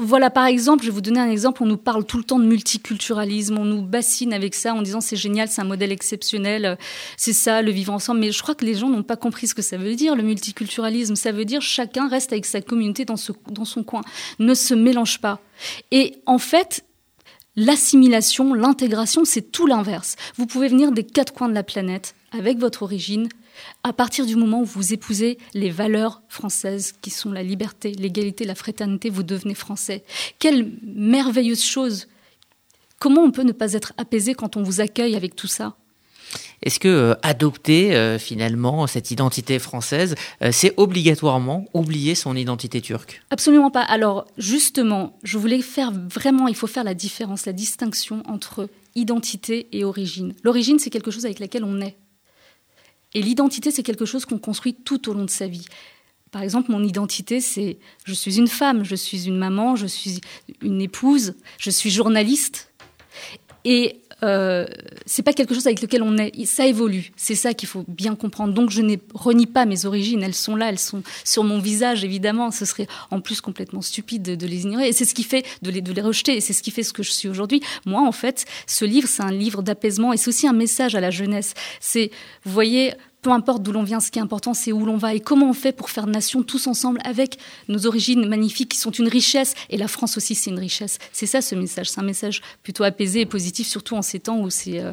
voilà, 0.01 0.31
par 0.31 0.47
exemple, 0.47 0.85
je 0.85 0.89
vais 0.89 0.95
vous 0.95 1.01
donner 1.01 1.21
un 1.21 1.31
exemple. 1.31 1.63
On 1.63 1.67
nous 1.67 1.77
parle 1.77 2.05
tout 2.05 2.19
le 2.19 2.25
temps 2.25 2.39
de 2.39 2.45
multiculturalisme, 2.45 3.59
on 3.59 3.65
nous 3.65 3.83
bassine 3.83 4.33
avec 4.33 4.55
ça 4.55 4.75
en 4.75 4.83
disant 4.83 5.01
c'est 5.01 5.17
génial, 5.17 5.49
c'est 5.49 5.61
un 5.61 5.65
modèle 5.65 5.93
exceptionnel, 5.93 6.79
c'est 7.17 7.33
ça, 7.33 7.63
le 7.63 7.71
vivre 7.71 7.93
ensemble. 7.93 8.21
Mais 8.21 8.33
je 8.33 8.43
crois 8.43 8.55
que 8.55 8.65
les 8.65 8.75
gens 8.75 8.89
n'ont 8.89 9.03
pas 9.03 9.17
compris 9.17 9.47
ce 9.47 9.55
que 9.55 9.63
ça 9.63 9.77
veut 9.77 9.95
dire, 9.95 10.17
le 10.17 10.23
multiculturalisme. 10.23 11.17
Ça 11.17 11.33
veut 11.33 11.45
dire 11.45 11.61
chacun 11.61 12.09
reste 12.09 12.33
avec 12.33 12.47
sa 12.47 12.61
communauté 12.61 13.05
dans, 13.05 13.17
dans 13.51 13.65
son 13.65 13.83
coin, 13.83 14.03
ne 14.39 14.55
se 14.55 14.75
mélange 14.75 15.21
pas. 15.21 15.41
Et 15.91 16.17
en 16.27 16.39
fait, 16.39 16.85
L'assimilation, 17.61 18.55
l'intégration, 18.55 19.25
c'est 19.25 19.51
tout 19.51 19.67
l'inverse. 19.67 20.15
Vous 20.37 20.47
pouvez 20.47 20.69
venir 20.69 20.93
des 20.93 21.03
quatre 21.03 21.35
coins 21.35 21.49
de 21.49 21.55
la 21.55 21.65
planète 21.65 22.15
avec 22.31 22.59
votre 22.59 22.85
origine, 22.85 23.29
À 23.83 23.93
partir 23.93 24.27
du 24.27 24.37
moment 24.37 24.61
où 24.61 24.65
vous 24.65 24.93
épousez 24.93 25.39
les 25.55 25.71
valeurs 25.71 26.23
françaises 26.29 26.95
qui 27.01 27.11
sont 27.11 27.33
la 27.33 27.43
liberté, 27.43 27.93
l'égalité, 27.93 28.45
la 28.45 28.55
fraternité, 28.55 29.11
vous 29.11 29.23
devenez 29.23 29.55
français. 29.55 30.05
Quelle 30.39 30.73
merveilleuse 30.83 31.63
chose 31.63 32.09
Comment 32.99 33.23
on 33.23 33.31
peut 33.31 33.43
ne 33.43 33.53
pas 33.53 33.75
être 33.75 33.93
apaisé 33.97 34.35
quand 34.35 34.57
on 34.57 34.63
vous 34.63 34.81
accueille 34.81 35.15
avec 35.15 35.37
tout 35.37 35.47
ça? 35.47 35.77
Est-ce 36.63 36.81
que 36.81 36.89
euh, 36.89 37.15
adopter 37.23 37.95
euh, 37.95 38.19
finalement 38.19 38.87
cette 38.87 39.11
identité 39.11 39.59
française, 39.59 40.15
euh, 40.43 40.51
c'est 40.53 40.75
obligatoirement 40.77 41.67
oublier 41.73 42.15
son 42.15 42.37
identité 42.37 42.81
turque? 42.81 43.23
Absolument 43.31 43.71
pas. 43.71 43.83
Alors 43.83 44.27
justement, 44.37 45.17
je 45.23 45.39
voulais 45.39 45.63
faire 45.63 45.93
vraiment, 45.93 46.49
il 46.49 46.57
faut 46.57 46.67
faire 46.67 46.85
la 46.85 46.95
différence, 46.95 47.47
la 47.47 47.53
distinction 47.53 48.23
entre 48.27 48.69
identité 48.95 49.69
et 49.73 49.85
origine. 49.85 50.35
L'origine, 50.43 50.79
c'est 50.79 50.91
quelque 50.91 51.11
chose 51.11 51.25
avec 51.25 51.39
laquelle 51.39 51.65
on 51.65 51.81
est. 51.81 51.97
Et 53.19 53.21
l'identité, 53.21 53.73
c'est 53.73 53.83
quelque 53.83 54.05
chose 54.05 54.25
qu'on 54.25 54.39
construit 54.39 54.75
tout 54.75 55.11
au 55.11 55.13
long 55.13 55.25
de 55.25 55.31
sa 55.31 55.49
vie. 55.49 55.67
Par 56.31 56.41
exemple, 56.43 56.71
mon 56.71 56.85
identité, 56.85 57.41
c'est 57.41 57.79
je 58.05 58.15
suis 58.15 58.39
une 58.39 58.47
femme, 58.47 58.85
je 58.85 58.95
suis 58.95 59.27
une 59.27 59.37
maman, 59.37 59.75
je 59.75 59.89
suis 59.89 60.21
une 60.63 60.81
épouse, 60.81 61.35
je 61.59 61.71
suis 61.71 61.91
journaliste. 61.91 62.71
Et 63.65 64.03
euh, 64.23 64.67
c'est 65.05 65.23
pas 65.23 65.33
quelque 65.33 65.53
chose 65.53 65.67
avec 65.67 65.83
lequel 65.83 66.03
on 66.03 66.17
est. 66.17 66.45
Ça 66.45 66.65
évolue. 66.65 67.11
C'est 67.17 67.35
ça 67.35 67.55
qu'il 67.55 67.69
faut 67.69 67.85
bien 67.89 68.15
comprendre. 68.15 68.55
Donc 68.55 68.71
je 68.71 68.83
ne 68.83 68.97
renie 69.15 69.47
pas 69.47 69.65
mes 69.65 69.85
origines. 69.85 70.23
Elles 70.23 70.35
sont 70.35 70.55
là, 70.55 70.69
elles 70.69 70.79
sont 70.79 71.03
sur 71.25 71.43
mon 71.43 71.59
visage, 71.59 72.05
évidemment. 72.05 72.53
Ce 72.53 72.65
serait 72.65 72.87
en 73.11 73.21
plus 73.21 73.41
complètement 73.41 73.83
stupide 73.83 74.23
de, 74.23 74.47
les 74.47 74.63
ignorer. 74.63 74.89
Et 74.89 74.93
c'est 74.93 75.05
ce 75.05 75.15
qui 75.15 75.25
fait 75.25 75.45
de 75.63 75.71
les, 75.71 75.81
de 75.81 75.93
les 75.93 76.03
rejeter. 76.03 76.37
Et 76.37 76.41
c'est 76.41 76.53
ce 76.53 76.63
qui 76.63 76.71
fait 76.71 76.85
ce 76.85 76.93
que 76.93 77.03
je 77.03 77.11
suis 77.11 77.29
aujourd'hui. 77.29 77.63
Moi, 77.85 78.01
en 78.01 78.13
fait, 78.13 78.45
ce 78.69 78.85
livre, 78.85 79.09
c'est 79.09 79.23
un 79.23 79.33
livre 79.33 79.63
d'apaisement 79.63 80.13
et 80.13 80.17
c'est 80.17 80.29
aussi 80.29 80.47
un 80.47 80.53
message 80.53 80.95
à 80.95 81.01
la 81.01 81.11
jeunesse. 81.11 81.55
C'est, 81.81 82.11
vous 82.45 82.53
voyez, 82.53 82.95
peu 83.23 83.31
importe 83.31 83.63
d'où 83.63 83.73
l'on 83.73 83.83
vient, 83.83 83.99
ce 84.01 84.11
qui 84.11 84.19
est 84.19 84.23
important, 84.23 84.55
c'est 84.55 84.71
où 84.71 84.85
l'on 84.85 84.97
va 84.97 85.13
et 85.15 85.21
comment 85.21 85.51
on 85.51 85.53
fait 85.53 85.73
pour 85.73 85.91
faire 85.91 86.07
nation 86.07 86.43
tous 86.43 86.69
ensemble 86.69 87.01
avec 87.05 87.39
nos 87.69 87.87
origines 87.87 88.27
magnifiques 88.29 88.71
qui 88.71 88.79
sont 88.79 88.93
une 88.93 89.09
richesse. 89.09 89.55
Et 89.71 89.77
la 89.77 89.89
France 89.89 90.17
aussi, 90.17 90.37
c'est 90.37 90.51
une 90.51 90.59
richesse. 90.59 90.99
C'est 91.13 91.27
ça 91.27 91.41
ce 91.41 91.57
message. 91.57 91.91
C'est 91.91 92.01
un 92.01 92.05
message 92.05 92.43
plutôt 92.63 92.85
apaisé 92.85 93.23
et 93.23 93.27
positif, 93.27 93.67
surtout 93.67 93.97
en 93.97 94.03
ces 94.03 94.21
temps 94.21 94.39
où 94.39 94.51
c'est 94.51 94.79
euh, 94.79 94.93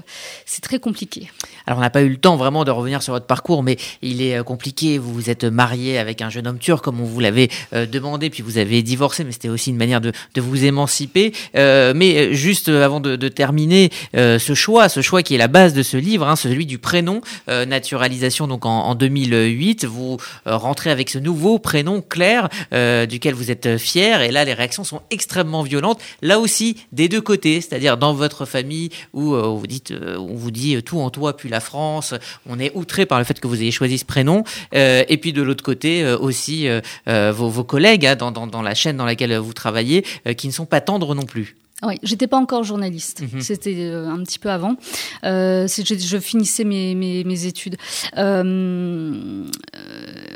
très 0.64 0.80
compliqué. 0.80 1.30
Alors, 1.68 1.78
on 1.78 1.82
n'a 1.82 1.92
pas 1.92 2.02
eu 2.02 2.10
le 2.10 2.18
temps 2.18 2.36
vraiment 2.36 2.64
de 2.64 2.72
revenir 2.72 3.04
sur 3.04 3.14
votre 3.14 3.28
parcours, 3.28 3.62
mais 3.62 3.78
il 4.02 4.22
est 4.22 4.38
euh, 4.38 4.44
compliqué. 4.44 4.98
Vous 4.98 5.14
vous 5.14 5.30
êtes 5.30 5.44
marié 5.44 6.00
avec 6.00 6.22
un 6.22 6.30
jeune 6.30 6.48
homme 6.48 6.60
turc, 6.60 6.84
comme 6.84 7.00
on 7.00 7.06
vous 7.06 7.20
l'avait 7.20 7.50
euh, 7.74 7.86
demandé, 7.86 8.32
puis 8.32 8.42
vous 8.42 8.58
avez 8.58 8.82
divorcé, 8.82 9.24
mais 9.24 9.34
c'était 9.34 9.50
aussi 9.50 9.70
une 9.70 9.78
manière 9.78 10.02
de, 10.02 10.12
vous 10.38 10.66
émanciper. 10.66 11.32
mais 11.54 12.34
juste 12.34 12.70
avant 12.70 13.00
de, 13.00 13.16
de 13.16 13.28
terminer, 13.30 13.90
ce 14.14 14.54
choix, 14.54 14.90
ce 14.90 15.02
choix 15.02 15.24
qui 15.24 15.36
est 15.36 15.38
la 15.38 15.48
base 15.48 15.74
de 15.74 15.84
ce 15.84 15.98
livre, 15.98 16.28
hein, 16.28 16.36
celui 16.36 16.66
du 16.66 16.78
prénom 16.78 17.22
naturalisé 17.48 18.15
donc 18.48 18.66
en, 18.66 18.96
2008. 18.96 19.86
Vous 19.86 20.18
euh, 20.48 20.58
rentrez 20.58 20.92
avec 20.92 21.10
ce 21.10 21.20
nouveau 21.20 21.60
prénom 21.60 22.02
Claire, 22.02 22.50
euh, 22.74 23.06
duquel 23.06 23.34
vous 23.34 23.52
êtes 23.52 23.78
fier. 23.78 24.22
Et 24.22 24.32
là, 24.32 24.46
les 24.46 24.54
réactions 24.54 24.84
sont 24.84 25.02
extrêmement 25.12 25.64
violentes. 25.64 26.02
Là 26.22 26.40
aussi, 26.40 26.78
des 26.92 27.10
deux 27.10 27.22
côtés, 27.22 27.62
c'est-à-dire 27.62 27.98
dans 27.98 28.14
votre 28.14 28.46
famille 28.46 28.90
où 29.14 29.34
euh, 29.34 29.48
vous 29.48 29.68
dites, 29.68 29.94
on 30.18 30.36
vous 30.36 30.52
dit 30.52 30.82
tout 30.84 31.00
en 31.00 31.10
toi 31.10 31.36
puis 31.36 31.50
la 31.50 31.60
France. 31.60 32.14
On 32.48 32.60
est 32.60 32.72
outré 32.76 33.06
par 33.06 33.20
le 33.20 33.26
fait 33.26 33.40
que 33.40 33.48
vous 33.48 33.62
ayez 33.62 33.72
choisi 33.72 33.98
ce 33.98 34.06
prénom. 34.06 34.44
et 34.74 35.18
puis 35.22 35.34
de 35.34 35.42
l'autre 35.42 35.64
côté 35.64 36.06
aussi 36.14 36.68
vos, 37.08 37.64
collègues 37.64 38.06
hein, 38.06 38.16
dans, 38.16 38.62
la 38.62 38.76
chaîne 38.76 38.98
dans 38.98 39.06
laquelle 39.06 39.38
vous 39.38 39.54
travaillez 39.54 40.04
qui 40.38 40.48
ne 40.48 40.54
sont 40.54 40.66
pas 40.66 40.82
tendres 40.82 41.16
non 41.16 41.24
plus. 41.24 41.56
Oui, 41.84 42.00
j'étais 42.04 42.28
pas 42.28 42.38
encore 42.38 42.64
journaliste. 42.64 43.22
Mhm. 43.22 43.42
C'était 43.42 43.76
euh, 43.78 44.08
un 44.08 44.24
petit 44.24 44.40
peu 44.40 44.50
avant. 44.50 44.78
Euh, 45.26 45.68
je, 45.68 45.98
je, 45.98 46.18
finissais 46.20 46.64
mes, 46.64 46.96
mes, 46.96 47.26
mes 47.26 47.46
études. 47.46 47.76
Euh, 48.18 49.44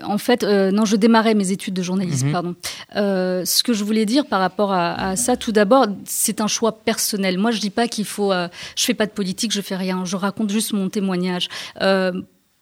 en 0.04 0.18
fait, 0.18 0.44
euh, 0.44 0.72
non, 0.72 0.84
je 0.84 0.98
démarrais 0.98 1.36
mes 1.36 1.52
études 1.52 1.74
de 1.74 1.82
journalisme. 1.82 2.28
Mhm. 2.28 2.34
Pardon. 2.34 2.56
Euh, 2.98 3.46
ce 3.46 3.64
que 3.64 3.72
je 3.72 3.86
voulais 3.86 4.06
dire 4.06 4.26
par 4.26 4.42
rapport 4.42 4.74
à, 4.74 5.12
à 5.12 5.16
ça, 5.16 5.38
tout 5.38 5.54
d'abord, 5.54 5.88
c'est 6.04 6.42
un 6.42 6.48
choix 6.48 6.74
personnel. 6.74 7.38
Moi, 7.38 7.52
je 7.52 7.62
dis 7.62 7.70
pas 7.70 7.88
qu'il 7.88 8.06
faut. 8.06 8.34
je 8.34 8.84
fais 8.84 8.94
pas 8.94 9.06
de 9.06 9.12
politique, 9.12 9.54
je 9.54 9.62
fais 9.62 9.78
rien. 9.78 10.04
Je 10.04 10.18
raconte 10.18 10.50
juste 10.50 10.74
mon 10.74 10.90
témoignage 10.90 11.48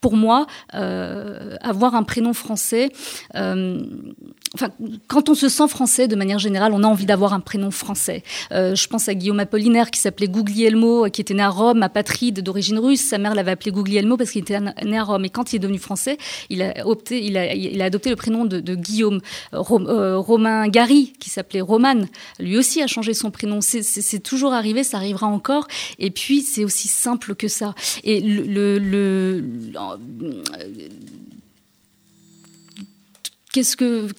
pour 0.02 0.16
moi, 0.16 0.46
euh, 0.76 1.56
avoir 1.62 1.96
un 1.96 2.04
prénom 2.04 2.34
français, 2.34 2.90
euh, 3.36 3.82
enfin, 4.54 4.70
quand 5.08 5.30
on 5.30 5.34
se 5.34 5.50
sent 5.50 5.68
français, 5.68 6.08
de 6.08 6.16
manière 6.16 6.38
générale, 6.38 6.72
on 6.74 6.84
a 6.84 6.88
envie 6.88 7.08
d'avoir 7.08 7.34
un 7.34 7.40
prénom 7.40 7.72
français. 7.72 8.24
Euh, 8.52 8.76
je 8.76 8.88
pense 8.88 9.10
à 9.10 9.16
Guillaume 9.16 9.40
Apollinaire 9.40 9.90
qui 9.90 10.00
s'appelait 10.00 10.28
Guglielmo, 10.28 11.10
qui 11.10 11.22
était 11.22 11.34
né 11.34 11.42
à 11.42 11.50
Rome, 11.50 11.82
apatride 11.82 12.42
d'origine 12.42 12.78
russe. 12.78 13.02
Sa 13.02 13.18
mère 13.18 13.34
l'avait 13.34 13.52
appelé 13.52 13.72
Guglielmo 13.72 14.18
parce 14.18 14.32
qu'il 14.32 14.42
était 14.42 14.60
né 14.60 14.98
à 14.98 15.04
Rome. 15.04 15.26
Et 15.26 15.30
quand 15.30 15.52
il 15.52 15.56
est 15.56 15.60
devenu 15.60 15.80
français, 15.80 16.18
il 16.50 16.62
a, 16.62 16.86
opté, 16.86 17.26
il 17.26 17.36
a, 17.36 17.54
il 17.54 17.82
a 17.82 17.86
adopté 17.86 18.12
le 18.12 18.16
prénom 18.16 18.46
de, 18.46 18.60
de 18.60 18.76
Guillaume. 18.76 19.20
Romain 19.52 20.68
Gary, 20.68 21.14
qui 21.20 21.30
s'appelait 21.30 21.62
Roman, 21.62 22.02
lui 22.40 22.58
aussi 22.58 22.82
a 22.82 22.88
changé 22.88 23.14
son 23.14 23.32
prénom. 23.32 23.60
C'est 23.62 24.20
toujours 24.20 24.54
arrivé, 24.54 24.84
ça 24.84 24.98
arrivera 24.98 25.28
encore. 25.28 25.68
Et 25.98 26.12
puis, 26.12 26.42
c'est 26.42 26.64
aussi 26.64 26.88
simple 26.88 27.36
que 27.36 27.48
ça. 27.48 27.74
Et 28.04 28.22
le, 28.22 28.78
le 28.78 29.44
qu'est-ce 33.58 33.76
que 33.76 34.12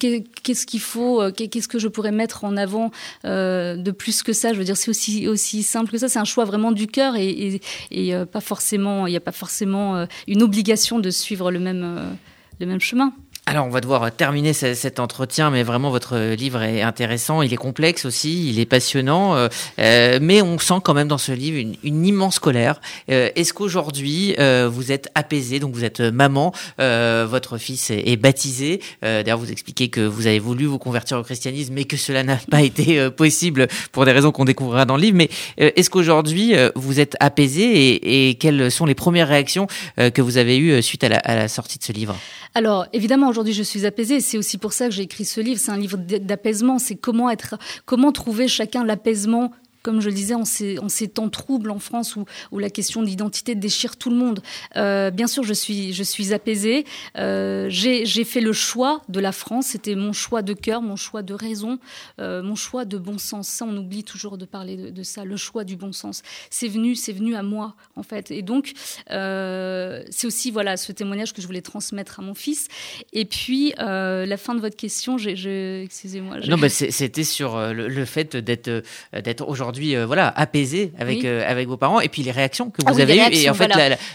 qu'est-ce 0.43 0.65
qu'il 0.65 0.81
faut 0.81 1.21
euh, 1.21 1.31
qu'est-ce 1.31 1.69
que 1.69 1.79
je 1.79 1.87
pourrais 1.87 2.11
mettre 2.11 2.43
en 2.43 2.57
avant 2.57 2.91
euh, 3.23 3.77
de 3.77 3.91
plus 3.91 4.21
que 4.21 4.33
ça? 4.33 4.53
Je 4.53 4.59
veux 4.59 4.65
dire 4.65 4.75
c'est 4.75 4.89
aussi 4.89 5.27
aussi 5.27 5.63
simple 5.63 5.91
que 5.91 5.97
ça. 5.97 6.09
C'est 6.09 6.19
un 6.19 6.25
choix 6.25 6.43
vraiment 6.43 6.73
du 6.73 6.87
cœur 6.87 7.15
et, 7.15 7.61
et, 7.91 8.13
euh, 8.13 8.25
pas 8.25 8.41
forcément 8.41 9.07
il 9.07 9.11
n'y 9.11 9.17
a 9.17 9.21
pas 9.21 9.31
forcément 9.31 10.05
une 10.27 10.43
obligation 10.43 10.99
de 10.99 11.09
suivre 11.09 11.51
le 11.51 11.59
même 11.59 12.17
le 12.59 12.65
même 12.65 12.81
chemin 12.81 13.13
alors, 13.45 13.65
on 13.65 13.69
va 13.69 13.81
devoir 13.81 14.11
terminer 14.11 14.53
cet 14.53 14.99
entretien, 14.99 15.49
mais 15.49 15.63
vraiment, 15.63 15.89
votre 15.89 16.19
livre 16.35 16.61
est 16.61 16.83
intéressant. 16.83 17.41
Il 17.41 17.51
est 17.51 17.57
complexe 17.57 18.05
aussi, 18.05 18.47
il 18.47 18.59
est 18.59 18.67
passionnant, 18.67 19.35
euh, 19.35 19.47
euh, 19.79 20.19
mais 20.21 20.43
on 20.43 20.59
sent 20.59 20.81
quand 20.83 20.93
même 20.93 21.07
dans 21.07 21.17
ce 21.17 21.31
livre 21.31 21.57
une, 21.83 22.05
immense 22.05 22.37
colère. 22.37 22.79
Euh, 23.09 23.31
est-ce 23.35 23.51
qu'aujourd'hui, 23.53 24.35
vous 24.67 24.91
êtes 24.91 25.09
apaisé 25.15 25.59
Donc, 25.59 25.73
vous 25.73 25.83
êtes 25.83 25.99
maman, 25.99 26.53
votre 26.77 27.57
fils 27.57 27.89
est, 27.89 28.17
baptisé. 28.17 28.81
D'ailleurs, 29.01 29.39
vous 29.39 29.51
expliquez 29.51 29.89
que 29.89 30.01
vous 30.01 30.27
avez 30.27 30.39
voulu 30.39 30.65
vous 30.65 30.77
convertir 30.77 31.17
au 31.17 31.23
christianisme, 31.23 31.73
mais 31.73 31.85
que 31.85 31.97
cela 31.97 32.23
n'a 32.23 32.37
pas 32.51 32.61
été 32.61 33.09
possible 33.09 33.67
pour 33.91 34.05
des 34.05 34.11
raisons 34.11 34.31
qu'on 34.31 34.45
découvrira 34.45 34.85
dans 34.85 34.95
le 34.95 35.01
livre. 35.01 35.17
Mais 35.17 35.29
est-ce 35.57 35.89
qu'aujourd'hui, 35.89 36.53
vous 36.75 36.99
êtes 36.99 37.15
apaisé 37.19 38.29
et, 38.29 38.35
quelles 38.35 38.69
sont 38.69 38.85
les 38.85 38.95
premières 38.95 39.27
réactions 39.27 39.65
que 39.97 40.21
vous 40.21 40.37
avez 40.37 40.59
eues 40.59 40.81
suite 40.83 41.03
à 41.03 41.09
la, 41.09 41.17
à 41.17 41.35
la 41.35 41.47
sortie 41.47 41.79
de 41.79 41.83
ce 41.83 41.91
livre? 41.91 42.15
Alors, 42.55 42.87
évidemment, 42.93 43.28
aujourd'hui 43.29 43.53
je 43.53 43.63
suis 43.63 43.85
apaisée. 43.85 44.19
C'est 44.21 44.37
aussi 44.37 44.57
pour 44.57 44.73
ça 44.73 44.85
que 44.85 44.91
j'ai 44.91 45.03
écrit 45.03 45.25
ce 45.25 45.41
livre. 45.41 45.59
C'est 45.59 45.71
un 45.71 45.77
livre 45.77 45.97
d'apaisement. 45.97 46.79
C'est 46.79 46.95
comment 46.95 47.29
être, 47.29 47.55
comment 47.85 48.11
trouver 48.11 48.47
chacun 48.47 48.83
l'apaisement 48.83 49.51
comme 49.81 50.01
je 50.01 50.09
le 50.09 50.15
disais, 50.15 50.35
en 50.35 50.45
ces, 50.45 51.07
temps 51.07 51.29
troubles 51.29 51.71
en 51.71 51.79
France 51.79 52.15
où, 52.51 52.59
la 52.59 52.69
question 52.69 53.01
d'identité 53.01 53.55
déchire 53.55 53.95
tout 53.95 54.09
le 54.09 54.15
monde. 54.15 54.41
Euh, 54.75 55.11
bien 55.11 55.27
sûr, 55.27 55.43
je 55.43 55.53
suis, 55.53 56.33
apaisée. 56.33 56.85
Euh, 57.17 57.67
j'ai 57.69 58.23
fait 58.23 58.41
le 58.41 58.53
choix 58.53 59.01
de 59.09 59.19
la 59.19 59.31
France. 59.31 59.67
C'était 59.67 59.95
mon 59.95 60.13
choix 60.13 60.41
de 60.41 60.53
cœur, 60.53 60.81
mon 60.81 60.95
choix 60.95 61.21
de 61.21 61.33
raison, 61.33 61.79
euh, 62.19 62.43
mon 62.43 62.55
choix 62.55 62.85
de 62.85 62.97
bon 62.97 63.17
sens. 63.17 63.47
Ça, 63.47 63.65
on 63.65 63.75
oublie 63.77 64.03
toujours 64.03 64.37
de 64.37 64.45
parler 64.45 64.91
de, 64.91 65.03
ça. 65.03 65.23
Le 65.23 65.37
choix 65.37 65.63
du 65.63 65.75
bon 65.75 65.91
sens. 65.91 66.21
C'est 66.49 66.67
venu, 66.67 66.95
c'est 66.95 67.13
venu 67.13 67.35
à 67.35 67.43
moi 67.43 67.75
en 67.95 68.03
fait. 68.03 68.31
Et 68.31 68.41
donc, 68.41 68.73
c'est 69.07 70.27
aussi 70.27 70.51
voilà 70.51 70.77
ce 70.77 70.91
témoignage 70.91 71.33
que 71.33 71.41
je 71.41 71.47
voulais 71.47 71.61
transmettre 71.61 72.19
à 72.19 72.23
mon 72.23 72.33
fils. 72.33 72.67
Et 73.13 73.25
puis, 73.25 73.73
la 73.77 74.37
fin 74.37 74.55
de 74.55 74.59
votre 74.59 74.75
question, 74.75 75.17
excusez-moi. 75.17 76.39
Non, 76.47 76.57
c'était 76.69 77.23
sur 77.23 77.57
le, 77.73 78.05
fait 78.05 78.35
d'être 78.35 78.83
d'être 79.13 79.47
aujourd'hui 79.79 79.95
euh, 79.95 80.05
voilà, 80.05 80.27
apaisé 80.35 80.93
avec, 80.97 81.25
euh, 81.25 81.43
avec 81.47 81.67
vos 81.67 81.77
parents 81.77 81.99
et 81.99 82.09
puis 82.09 82.23
les 82.23 82.31
réactions 82.31 82.69
que 82.69 82.81
ah 82.85 82.91
vous 82.91 82.99
avez 82.99 83.17
eues. 83.17 83.33
Et 83.33 83.49
en 83.49 83.53
fait, 83.53 83.71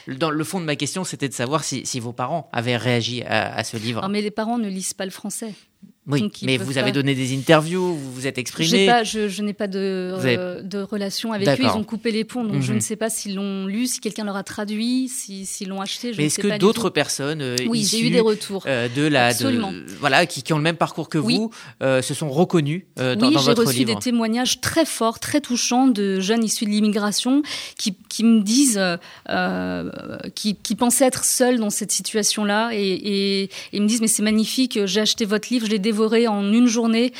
dans 0.09 0.31
le 0.31 0.45
fond 0.45 0.61
de 0.61 0.65
ma 0.65 0.77
question, 0.77 1.05
c'était 1.05 1.29
de 1.29 1.35
savoir 1.35 1.65
si, 1.65 1.87
si, 1.87 2.01
vos 2.01 2.13
parents 2.13 2.49
avaient 2.53 2.77
réagi 2.77 3.23
à, 3.23 3.55
à 3.55 3.65
ce 3.65 3.77
livre. 3.77 4.03
Non, 4.03 4.09
mais 4.09 4.21
les 4.21 4.31
parents 4.31 4.59
ne 4.59 4.69
lisent 4.69 4.95
pas 4.95 5.05
le 5.05 5.11
français. 5.11 5.53
Oui, 6.07 6.31
mais 6.43 6.59
vous 6.59 6.77
avez 6.77 6.93
donné 6.93 7.15
des 7.15 7.35
interviews, 7.35 7.95
vous 7.95 8.13
vous 8.13 8.27
êtes 8.27 8.37
exprimé. 8.37 8.87
Pas, 8.87 9.05
je, 9.05 9.29
je 9.29 9.43
n'ai 9.43 9.55
pas 9.55 9.69
de, 9.69 9.79
euh, 9.79 10.61
de 10.61 10.83
relation 10.83 11.33
avec 11.33 11.49
eux. 11.49 11.57
Ils 11.59 11.69
ont 11.69 11.85
coupé 11.85 12.11
les 12.11 12.25
ponts, 12.25 12.45
donc 12.45 12.61
je 12.61 12.73
mhm. 12.73 12.77
ne 12.77 12.81
sais 12.83 12.97
pas 12.97 13.09
s'ils 13.09 13.37
l'ont 13.37 13.67
lu, 13.67 13.87
si 13.87 14.01
quelqu'un 14.01 14.25
leur 14.25 14.37
a 14.37 14.43
traduit, 14.43 15.09
s'ils 15.09 15.69
l'ont 15.69 15.81
acheté. 15.81 16.13
mais 16.19 16.27
est-ce 16.27 16.41
que 16.41 16.59
d'autres 16.59 16.91
personnes 16.91 17.41
euh, 17.41 17.57
oui, 17.67 17.85
j'ai 17.85 18.01
eu 18.01 18.11
des 18.11 18.21
retours 18.21 18.65
euh, 18.67 18.89
de 18.95 19.07
la, 19.07 19.33
voilà, 19.99 20.27
qui, 20.27 20.43
qui, 20.43 20.53
ont 20.53 20.59
le 20.59 20.63
même 20.63 20.77
parcours 20.77 21.09
que 21.09 21.17
vous, 21.17 21.51
euh, 21.83 22.03
se 22.03 22.13
sont 22.13 22.29
reconnus 22.29 22.85
dans, 22.97 23.17
dans, 23.17 23.31
votre 23.31 23.31
livre. 23.31 23.31
Oui, 23.31 23.43
j'ai 23.57 23.63
reçu 23.63 23.85
des 23.85 23.97
témoignages 23.97 24.61
très 24.61 24.85
forts, 24.85 25.21
très 25.21 25.41
touchants 25.41 25.87
de 25.87 26.21
jeunes 26.21 26.45
issus 26.45 26.67
de 26.67 26.71
l'immigration 26.71 27.43
qui, 27.79 27.97
qui, 28.11 28.25
me 28.25 28.43
disent, 28.43 28.81
qui, 30.35 30.57
qui, 30.57 30.75
pensaient 30.75 31.07
être 31.07 31.25
seuls 31.25 31.59
dans 31.59 31.71
cette 31.71 31.93
situation-là 31.93 32.71
et, 32.73 32.79
et, 32.79 33.51
et, 33.73 33.81
me 33.81 33.87
disent 33.87 34.03
mais 34.03 34.09
c'est 34.09 34.23
magnifique, 34.23 34.79
j'ai 34.85 35.01
acheté 35.01 35.25
votre 35.25 35.49
livre, 35.51 35.67
je 35.67 35.71
l'ai 35.71 35.79
en 36.29 36.53
une 36.53 36.67
journée. 36.67 37.13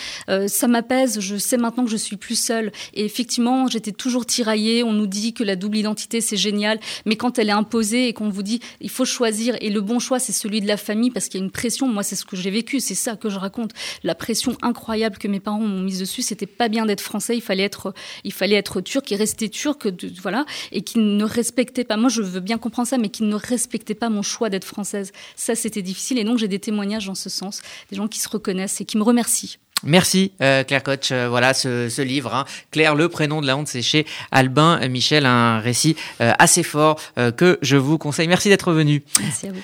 ça 0.47 0.69
m'apaise. 0.69 1.21
Je 1.21 1.37
sais 1.37 1.57
maintenant 1.57 1.85
que 1.85 1.91
je 1.91 1.97
suis 1.97 2.17
plus 2.17 2.39
seule. 2.39 2.73
Et 2.95 3.05
effectivement, 3.05 3.67
j'étais 3.69 3.93
toujours 3.93 4.27
tiraillée. 4.27 4.83
On 4.83 4.93
nous 4.93 5.07
dit 5.07 5.33
que 5.33 5.45
la 5.45 5.57
double 5.57 5.79
identité 5.79 6.21
c'est 6.21 6.37
génial, 6.37 6.81
mais 7.07 7.17
quand 7.17 7.39
elle 7.39 7.49
est 7.49 7.53
imposée 7.53 8.09
et 8.09 8.13
qu'on 8.13 8.29
vous 8.29 8.43
dit 8.43 8.61
il 8.81 8.91
faut 8.91 9.05
choisir 9.05 9.57
et 9.61 9.71
le 9.71 9.81
bon 9.81 9.99
choix 9.99 10.19
c'est 10.19 10.33
celui 10.33 10.61
de 10.61 10.67
la 10.67 10.77
famille 10.77 11.11
parce 11.11 11.29
qu'il 11.29 11.41
y 11.41 11.43
a 11.43 11.45
une 11.45 11.51
pression. 11.51 11.89
Moi, 11.89 12.03
c'est 12.03 12.17
ce 12.17 12.25
que 12.25 12.37
j'ai 12.37 12.51
vécu. 12.51 12.81
C'est 12.81 12.95
ça 12.95 13.17
que 13.17 13.29
je 13.29 13.39
raconte. 13.39 13.73
La 14.03 14.15
pression 14.15 14.57
incroyable 14.63 15.19
que 15.19 15.29
mes 15.29 15.41
parents 15.41 15.61
m'ont 15.61 15.83
mise 15.83 16.01
dessus. 16.01 16.23
C'était 16.23 16.47
pas 16.47 16.69
bien 16.69 16.87
d'être 16.87 17.01
français. 17.01 17.37
Il 17.37 17.41
fallait 17.41 17.63
être, 17.63 17.95
il 18.25 18.33
fallait 18.33 18.57
être 18.57 18.81
turc 18.81 19.11
et 19.13 19.17
rester 19.17 19.49
turc. 19.49 19.87
voilà. 20.23 20.45
Et 20.73 20.83
qui 20.83 20.99
ne 20.99 21.25
respectait 21.25 21.85
pas. 21.85 21.97
Moi, 21.97 22.09
je 22.09 22.23
veux 22.23 22.41
bien 22.41 22.59
comprendre 22.59 22.89
ça, 22.89 22.99
mais 22.99 23.09
qui 23.09 23.23
ne 23.23 23.35
respectait 23.35 23.95
pas 23.95 24.09
mon 24.09 24.23
choix 24.23 24.51
d'être 24.51 24.65
française. 24.65 25.13
Ça, 25.37 25.55
c'était 25.55 25.83
difficile. 25.83 26.19
Et 26.19 26.25
donc, 26.25 26.39
j'ai 26.39 26.49
des 26.49 26.59
témoignages 26.59 27.07
dans 27.07 27.15
ce 27.15 27.31
sens. 27.31 27.63
Des 27.91 27.97
gens 27.97 28.09
qui 28.09 28.21
se 28.21 28.29
reconnaissent 28.29 28.64
et 28.81 28.85
qui 28.85 28.99
me 28.99 29.03
remercient. 29.03 29.59
Merci 29.85 30.33
euh, 30.41 30.65
Claire 30.65 30.83
Coach. 30.83 31.11
Euh, 31.13 31.29
voilà 31.29 31.55
ce, 31.55 32.03
livre, 32.03 32.35
hein. 32.35 32.45
Claire, 32.71 32.95
le 32.95 33.09
prénom 33.09 33.41
de 33.41 33.47
la 33.47 33.57
honte, 33.57 33.69
c'est 33.69 33.83
chez 33.83 34.07
Albin 34.31 34.87
Michel, 34.89 35.27
un 35.27 35.61
récit 35.61 35.97
euh, 36.21 36.33
assez 36.39 36.63
fort 36.63 37.01
que 37.37 37.59
je 37.63 37.77
vous 37.77 37.99
conseille. 37.99 38.29
Merci 38.29 38.49
d'être 38.49 38.73
venu. 38.73 39.03
Merci 39.21 39.49
à 39.49 39.53
vous. 39.53 39.61